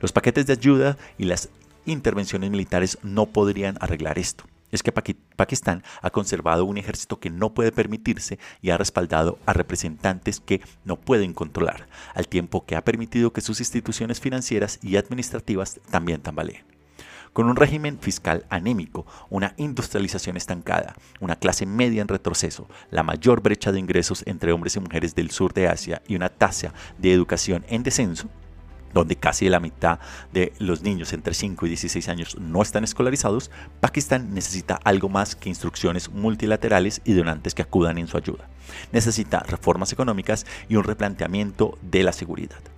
Los 0.00 0.12
paquetes 0.12 0.46
de 0.46 0.52
ayuda 0.52 0.98
y 1.16 1.24
las 1.24 1.48
intervenciones 1.86 2.50
militares 2.50 2.98
no 3.02 3.26
podrían 3.26 3.76
arreglar 3.80 4.18
esto. 4.18 4.44
Es 4.72 4.82
que 4.82 4.92
Pakistán 4.92 5.84
ha 6.02 6.10
conservado 6.10 6.64
un 6.64 6.76
ejército 6.76 7.20
que 7.20 7.30
no 7.30 7.54
puede 7.54 7.70
permitirse 7.70 8.38
y 8.60 8.70
ha 8.70 8.76
respaldado 8.76 9.38
a 9.46 9.52
representantes 9.52 10.40
que 10.40 10.60
no 10.84 10.96
pueden 10.96 11.34
controlar, 11.34 11.88
al 12.14 12.26
tiempo 12.26 12.66
que 12.66 12.74
ha 12.74 12.84
permitido 12.84 13.32
que 13.32 13.40
sus 13.40 13.60
instituciones 13.60 14.20
financieras 14.20 14.80
y 14.82 14.96
administrativas 14.96 15.80
también 15.90 16.20
tambaleen 16.20 16.75
con 17.36 17.50
un 17.50 17.56
régimen 17.56 17.98
fiscal 17.98 18.46
anémico, 18.48 19.04
una 19.28 19.52
industrialización 19.58 20.38
estancada, 20.38 20.94
una 21.20 21.36
clase 21.36 21.66
media 21.66 22.00
en 22.00 22.08
retroceso, 22.08 22.66
la 22.90 23.02
mayor 23.02 23.42
brecha 23.42 23.72
de 23.72 23.78
ingresos 23.78 24.22
entre 24.24 24.52
hombres 24.52 24.74
y 24.76 24.80
mujeres 24.80 25.14
del 25.14 25.30
sur 25.30 25.52
de 25.52 25.68
Asia 25.68 26.00
y 26.08 26.16
una 26.16 26.30
tasa 26.30 26.72
de 26.96 27.12
educación 27.12 27.66
en 27.68 27.82
descenso, 27.82 28.30
donde 28.94 29.16
casi 29.16 29.50
la 29.50 29.60
mitad 29.60 29.98
de 30.32 30.54
los 30.58 30.80
niños 30.80 31.12
entre 31.12 31.34
5 31.34 31.66
y 31.66 31.68
16 31.68 32.08
años 32.08 32.38
no 32.40 32.62
están 32.62 32.84
escolarizados, 32.84 33.50
Pakistán 33.80 34.32
necesita 34.32 34.80
algo 34.82 35.10
más 35.10 35.36
que 35.36 35.50
instrucciones 35.50 36.08
multilaterales 36.08 37.02
y 37.04 37.12
donantes 37.12 37.54
que 37.54 37.60
acudan 37.60 37.98
en 37.98 38.06
su 38.06 38.16
ayuda. 38.16 38.48
Necesita 38.92 39.40
reformas 39.40 39.92
económicas 39.92 40.46
y 40.70 40.76
un 40.76 40.84
replanteamiento 40.84 41.76
de 41.82 42.02
la 42.02 42.14
seguridad. 42.14 42.75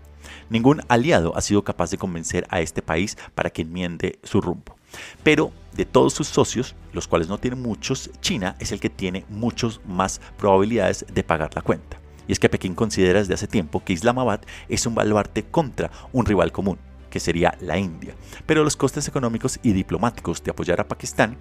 Ningún 0.50 0.82
aliado 0.88 1.36
ha 1.36 1.40
sido 1.40 1.64
capaz 1.64 1.90
de 1.90 1.98
convencer 1.98 2.46
a 2.50 2.60
este 2.60 2.82
país 2.82 3.16
para 3.34 3.50
que 3.50 3.62
enmiende 3.62 4.18
su 4.22 4.40
rumbo. 4.40 4.76
Pero 5.22 5.52
de 5.74 5.84
todos 5.84 6.14
sus 6.14 6.28
socios, 6.28 6.74
los 6.92 7.06
cuales 7.06 7.28
no 7.28 7.38
tienen 7.38 7.60
muchos, 7.60 8.10
China 8.20 8.56
es 8.58 8.72
el 8.72 8.80
que 8.80 8.90
tiene 8.90 9.24
muchas 9.28 9.80
más 9.86 10.20
probabilidades 10.36 11.04
de 11.12 11.22
pagar 11.22 11.54
la 11.54 11.62
cuenta. 11.62 11.98
Y 12.26 12.32
es 12.32 12.38
que 12.38 12.48
Pekín 12.48 12.74
considera 12.74 13.20
desde 13.20 13.34
hace 13.34 13.46
tiempo 13.46 13.82
que 13.84 13.92
Islamabad 13.92 14.40
es 14.68 14.86
un 14.86 14.94
baluarte 14.94 15.44
contra 15.44 15.90
un 16.12 16.26
rival 16.26 16.52
común, 16.52 16.78
que 17.10 17.20
sería 17.20 17.56
la 17.60 17.78
India. 17.78 18.14
Pero 18.46 18.64
los 18.64 18.76
costes 18.76 19.08
económicos 19.08 19.58
y 19.62 19.72
diplomáticos 19.72 20.42
de 20.42 20.50
apoyar 20.50 20.80
a 20.80 20.88
Pakistán 20.88 21.36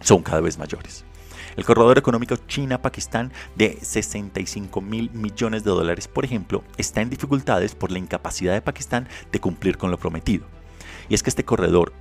son 0.00 0.22
cada 0.22 0.40
vez 0.40 0.58
mayores. 0.58 1.04
El 1.56 1.64
corredor 1.64 1.98
económico 1.98 2.36
China-Pakistán 2.36 3.32
de 3.56 3.78
65 3.80 4.80
mil 4.80 5.10
millones 5.10 5.64
de 5.64 5.70
dólares, 5.70 6.08
por 6.08 6.24
ejemplo, 6.24 6.64
está 6.76 7.00
en 7.00 7.10
dificultades 7.10 7.74
por 7.74 7.90
la 7.90 7.98
incapacidad 7.98 8.54
de 8.54 8.62
Pakistán 8.62 9.08
de 9.32 9.40
cumplir 9.40 9.78
con 9.78 9.90
lo 9.90 9.98
prometido. 9.98 10.46
Y 11.08 11.14
es 11.14 11.22
que 11.22 11.30
este 11.30 11.44
corredor 11.44 11.92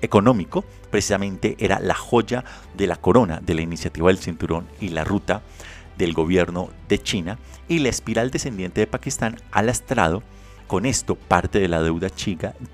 económico 0.00 0.64
precisamente 0.90 1.56
era 1.58 1.80
la 1.80 1.94
joya 1.94 2.44
de 2.76 2.86
la 2.86 2.96
corona 2.96 3.40
de 3.40 3.54
la 3.54 3.62
iniciativa 3.62 4.08
del 4.08 4.18
cinturón 4.18 4.68
y 4.80 4.90
la 4.90 5.04
ruta 5.04 5.42
del 5.96 6.12
gobierno 6.12 6.70
de 6.88 7.02
China 7.02 7.38
y 7.68 7.80
la 7.80 7.88
espiral 7.88 8.30
descendiente 8.30 8.80
de 8.80 8.86
Pakistán 8.86 9.36
ha 9.50 9.62
lastrado 9.62 10.22
con 10.68 10.86
esto, 10.86 11.16
parte 11.16 11.58
de 11.58 11.66
la 11.66 11.82
deuda 11.82 12.10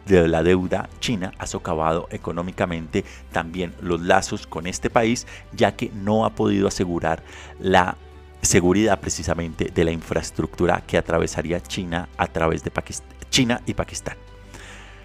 de 0.05 0.29
la 0.29 0.43
deuda 0.43 0.91
china 0.99 1.33
ha 1.39 1.47
socavado 1.47 2.09
económicamente 2.11 3.05
también 3.33 3.73
los 3.81 4.03
lazos 4.03 4.49
con 4.49 4.67
este 4.67 4.91
país, 4.91 5.27
ya 5.53 5.77
que 5.77 5.91
no 5.95 6.27
ha 6.27 6.31
podido 6.35 6.67
asegurar 6.67 7.23
la 7.61 7.97
seguridad 8.43 9.01
precisamente 9.01 9.71
de 9.73 9.85
la 9.85 9.93
infraestructura 9.93 10.83
que 10.87 10.99
atravesaría 10.99 11.63
China 11.63 12.09
a 12.17 12.27
través 12.27 12.65
de 12.65 12.73
China 13.31 13.63
y 13.65 13.75
Pakistán. 13.75 14.17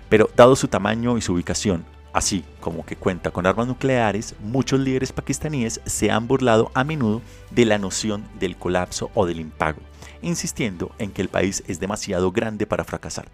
Pero 0.10 0.30
dado 0.36 0.56
su 0.56 0.68
tamaño 0.68 1.16
y 1.16 1.22
su 1.22 1.34
ubicación, 1.34 1.86
así 2.14 2.44
como 2.60 2.86
que 2.86 2.96
cuenta 2.96 3.32
con 3.32 3.46
armas 3.46 3.68
nucleares, 3.68 4.36
muchos 4.40 4.80
líderes 4.80 5.12
pakistaníes 5.12 5.82
se 5.86 6.12
han 6.12 6.28
burlado 6.28 6.72
a 6.74 6.84
menudo 6.84 7.22
de 7.52 7.66
la 7.66 7.78
noción 7.78 8.26
del 8.40 8.56
colapso 8.58 9.12
o 9.14 9.26
del 9.26 9.40
impago 9.40 9.80
insistiendo 10.22 10.92
en 10.98 11.12
que 11.12 11.22
el 11.22 11.30
país 11.30 11.64
es 11.68 11.80
demasiado 11.80 12.32
grande 12.32 12.66
para 12.66 12.84
fracasar. 12.84 13.30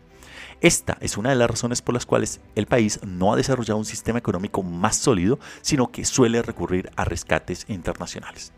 Esta 0.61 0.97
es 1.01 1.17
una 1.17 1.29
de 1.29 1.35
las 1.35 1.49
razones 1.49 1.81
por 1.81 1.93
las 1.93 2.05
cuales 2.05 2.39
el 2.55 2.65
país 2.65 2.99
no 3.05 3.33
ha 3.33 3.35
desarrollado 3.35 3.77
un 3.77 3.85
sistema 3.85 4.19
económico 4.19 4.63
más 4.63 4.95
sólido, 4.95 5.39
sino 5.61 5.91
que 5.91 6.05
suele 6.05 6.41
recurrir 6.41 6.89
a 6.95 7.05
rescates 7.05 7.65
internacionales. 7.67 8.53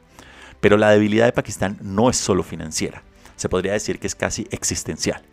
Pero 0.62 0.78
la 0.78 0.92
debilidad 0.92 1.26
de 1.26 1.34
Pakistán 1.34 1.78
no 1.82 2.10
es 2.10 2.18
solo 2.18 2.44
financiera, 2.44 3.04
se 3.36 3.50
podría 3.50 3.74
decir 3.74 4.00
que 4.00 4.08
es 4.08 4.16
casi 4.16 4.48
existencial. 4.52 5.24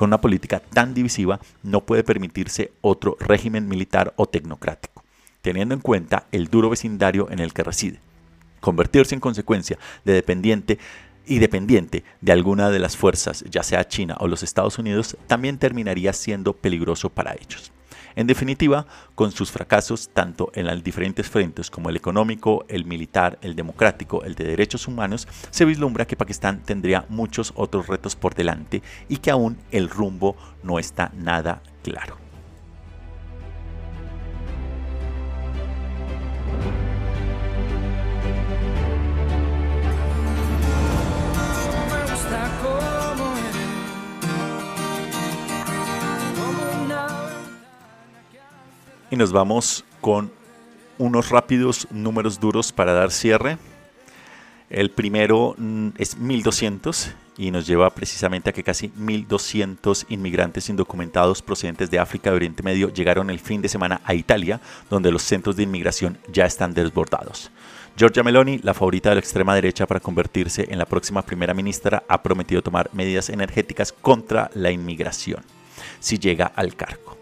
Con 0.00 0.08
una 0.08 0.22
política 0.22 0.60
tan 0.60 0.94
divisiva 0.94 1.40
no 1.62 1.84
puede 1.84 2.02
permitirse 2.04 2.72
otro 2.80 3.18
régimen 3.20 3.68
militar 3.68 4.14
o 4.16 4.24
tecnocrático, 4.24 5.04
teniendo 5.42 5.74
en 5.74 5.82
cuenta 5.82 6.24
el 6.32 6.48
duro 6.48 6.70
vecindario 6.70 7.30
en 7.30 7.38
el 7.38 7.52
que 7.52 7.64
reside. 7.64 8.00
Convertirse 8.60 9.14
en 9.14 9.20
consecuencia 9.20 9.78
de 10.06 10.14
dependiente 10.14 10.78
y 11.26 11.38
dependiente 11.38 12.02
de 12.22 12.32
alguna 12.32 12.70
de 12.70 12.78
las 12.78 12.96
fuerzas, 12.96 13.44
ya 13.50 13.62
sea 13.62 13.88
China 13.88 14.16
o 14.20 14.26
los 14.26 14.42
Estados 14.42 14.78
Unidos, 14.78 15.18
también 15.26 15.58
terminaría 15.58 16.14
siendo 16.14 16.54
peligroso 16.54 17.10
para 17.10 17.34
ellos. 17.34 17.70
En 18.16 18.26
definitiva, 18.26 18.86
con 19.14 19.32
sus 19.32 19.50
fracasos 19.50 20.10
tanto 20.12 20.50
en 20.54 20.66
los 20.66 20.82
diferentes 20.82 21.28
frentes 21.28 21.70
como 21.70 21.90
el 21.90 21.96
económico, 21.96 22.64
el 22.68 22.84
militar, 22.84 23.38
el 23.42 23.56
democrático, 23.56 24.24
el 24.24 24.34
de 24.34 24.44
derechos 24.44 24.88
humanos, 24.88 25.28
se 25.50 25.64
vislumbra 25.64 26.06
que 26.06 26.16
Pakistán 26.16 26.62
tendría 26.64 27.06
muchos 27.08 27.52
otros 27.56 27.86
retos 27.86 28.16
por 28.16 28.34
delante 28.34 28.82
y 29.08 29.18
que 29.18 29.30
aún 29.30 29.58
el 29.70 29.88
rumbo 29.88 30.36
no 30.62 30.78
está 30.78 31.10
nada 31.14 31.62
claro. 31.82 32.29
Nos 49.20 49.32
vamos 49.32 49.84
con 50.00 50.32
unos 50.96 51.28
rápidos 51.28 51.86
números 51.90 52.40
duros 52.40 52.72
para 52.72 52.94
dar 52.94 53.10
cierre. 53.10 53.58
El 54.70 54.90
primero 54.90 55.54
mm, 55.58 55.88
es 55.98 56.16
1200 56.16 57.10
y 57.36 57.50
nos 57.50 57.66
lleva 57.66 57.90
precisamente 57.90 58.48
a 58.48 58.54
que 58.54 58.62
casi 58.62 58.90
1200 58.96 60.06
inmigrantes 60.08 60.70
indocumentados 60.70 61.42
procedentes 61.42 61.90
de 61.90 61.98
África 61.98 62.30
y 62.30 62.32
Oriente 62.32 62.62
Medio 62.62 62.88
llegaron 62.88 63.28
el 63.28 63.40
fin 63.40 63.60
de 63.60 63.68
semana 63.68 64.00
a 64.04 64.14
Italia, 64.14 64.58
donde 64.88 65.12
los 65.12 65.20
centros 65.22 65.54
de 65.54 65.64
inmigración 65.64 66.16
ya 66.32 66.46
están 66.46 66.72
desbordados. 66.72 67.50
Giorgia 67.98 68.22
Meloni, 68.22 68.56
la 68.62 68.72
favorita 68.72 69.10
de 69.10 69.16
la 69.16 69.20
extrema 69.20 69.54
derecha 69.54 69.86
para 69.86 70.00
convertirse 70.00 70.66
en 70.70 70.78
la 70.78 70.86
próxima 70.86 71.20
primera 71.20 71.52
ministra, 71.52 72.04
ha 72.08 72.22
prometido 72.22 72.62
tomar 72.62 72.88
medidas 72.94 73.28
energéticas 73.28 73.92
contra 73.92 74.50
la 74.54 74.70
inmigración 74.70 75.44
si 75.98 76.18
llega 76.18 76.46
al 76.46 76.74
cargo. 76.74 77.19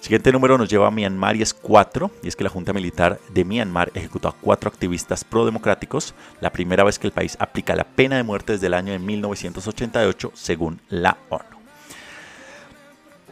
Siguiente 0.00 0.32
número 0.32 0.56
nos 0.56 0.70
lleva 0.70 0.88
a 0.88 0.90
Myanmar 0.90 1.36
y 1.36 1.42
es 1.42 1.52
4, 1.52 2.10
y 2.22 2.28
es 2.28 2.34
que 2.34 2.42
la 2.42 2.50
Junta 2.50 2.72
Militar 2.72 3.20
de 3.34 3.44
Myanmar 3.44 3.92
ejecutó 3.94 4.28
a 4.28 4.32
cuatro 4.32 4.70
activistas 4.70 5.24
pro-democráticos, 5.24 6.14
la 6.40 6.50
primera 6.50 6.84
vez 6.84 6.98
que 6.98 7.06
el 7.06 7.12
país 7.12 7.36
aplica 7.38 7.76
la 7.76 7.84
pena 7.84 8.16
de 8.16 8.22
muerte 8.22 8.54
desde 8.54 8.68
el 8.68 8.74
año 8.74 8.92
de 8.92 8.98
1988, 8.98 10.32
según 10.34 10.80
la 10.88 11.18
ONU. 11.28 11.44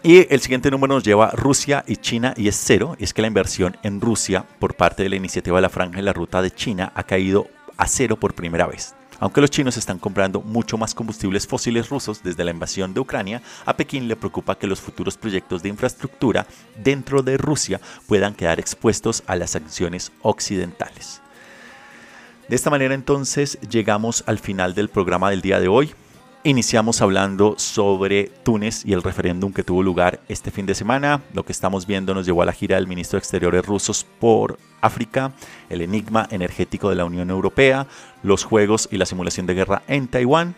Y 0.02 0.33
el 0.33 0.40
siguiente 0.40 0.70
número 0.70 0.94
nos 0.94 1.02
lleva 1.02 1.28
a 1.28 1.33
Rusia 1.33 1.85
y 1.87 1.96
China 1.96 2.35
y 2.37 2.48
es 2.48 2.61
cero, 2.62 2.96
y 2.98 3.04
es 3.04 3.14
que 3.14 3.22
la 3.22 3.28
inversión 3.28 3.78
en 3.83 4.00
Rusia 4.00 4.44
por 4.59 4.74
parte 4.74 5.02
de 5.02 5.09
la 5.09 5.16
iniciativa 5.16 5.57
de 5.57 5.62
la 5.62 5.70
Franja 5.70 5.98
y 6.00 6.02
la 6.02 6.12
Ruta 6.12 6.42
de 6.42 6.50
China 6.50 6.92
ha 6.94 7.02
caído 7.04 7.48
a 7.78 7.87
cero 7.88 8.16
por 8.16 8.35
primera 8.35 8.66
vez. 8.66 8.94
Aunque 9.20 9.40
los 9.40 9.50
chinos 9.50 9.76
están 9.76 9.98
comprando 9.98 10.40
mucho 10.40 10.78
más 10.78 10.94
combustibles 10.94 11.46
fósiles 11.46 11.88
rusos 11.88 12.22
desde 12.22 12.44
la 12.44 12.52
invasión 12.52 12.94
de 12.94 13.00
Ucrania, 13.00 13.42
a 13.66 13.76
Pekín 13.76 14.07
le 14.07 14.16
preocupa 14.16 14.57
que 14.57 14.68
los 14.68 14.81
futuros 14.81 15.16
proyectos 15.16 15.62
de 15.62 15.68
infraestructura 15.68 16.46
dentro 16.76 17.22
de 17.22 17.37
Rusia 17.37 17.81
puedan 18.07 18.35
quedar 18.35 18.61
expuestos 18.61 19.24
a 19.26 19.35
las 19.35 19.50
sanciones 19.50 20.12
occidentales. 20.22 21.20
De 22.48 22.57
esta 22.57 22.70
manera 22.70 22.94
entonces 22.94 23.59
llegamos 23.68 24.24
al 24.26 24.38
final 24.38 24.74
del 24.74 24.88
programa 24.88 25.31
del 25.31 25.42
día 25.42 25.61
de 25.61 25.68
hoy. 25.68 25.92
Iniciamos 26.44 27.03
hablando 27.03 27.57
sobre 27.59 28.31
Túnez 28.44 28.85
y 28.85 28.92
el 28.92 29.03
referéndum 29.03 29.53
que 29.53 29.64
tuvo 29.64 29.83
lugar 29.83 30.20
este 30.29 30.53
fin 30.53 30.66
de 30.66 30.77
semana. 30.77 31.20
Lo 31.35 31.44
que 31.44 31.51
estamos 31.51 31.85
viendo 31.85 32.14
nos 32.14 32.27
llevó 32.27 32.42
a 32.42 32.46
la 32.46 32.53
gira 32.53 32.77
del 32.77 32.87
ministro 32.87 33.16
de 33.16 33.20
Exteriores 33.20 33.66
rusos 33.66 34.07
por 34.20 34.57
África, 34.81 35.33
el 35.68 35.83
enigma 35.83 36.29
energético 36.31 36.90
de 36.90 36.94
la 36.94 37.05
Unión 37.05 37.31
Europea, 37.31 37.88
los 38.22 38.44
juegos 38.44 38.88
y 38.92 38.98
la 38.98 39.07
simulación 39.07 39.46
de 39.46 39.55
guerra 39.55 39.83
en 39.88 40.07
Taiwán. 40.07 40.55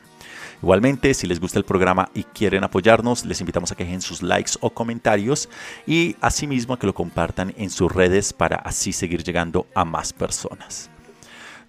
Igualmente, 0.63 1.13
si 1.13 1.27
les 1.27 1.41
gusta 1.41 1.59
el 1.59 1.67
programa 1.67 2.09
y 2.15 2.23
quieren 2.23 2.65
apoyarnos, 2.65 3.27
les 3.27 3.41
invitamos 3.41 3.71
a 3.71 3.75
que 3.75 3.85
dejen 3.85 4.01
sus 4.01 4.23
likes 4.23 4.53
o 4.61 4.71
comentarios 4.71 5.51
y 5.87 6.17
asimismo 6.23 6.73
a 6.73 6.79
que 6.79 6.87
lo 6.87 6.95
compartan 6.95 7.53
en 7.59 7.69
sus 7.69 7.93
redes 7.93 8.33
para 8.33 8.57
así 8.57 8.95
seguir 8.95 9.25
llegando 9.25 9.67
a 9.75 9.85
más 9.85 10.15
personas. 10.15 10.92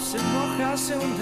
se 0.00 0.18
enoja, 0.18 0.76
se 0.76 0.96
hunde. 0.96 1.14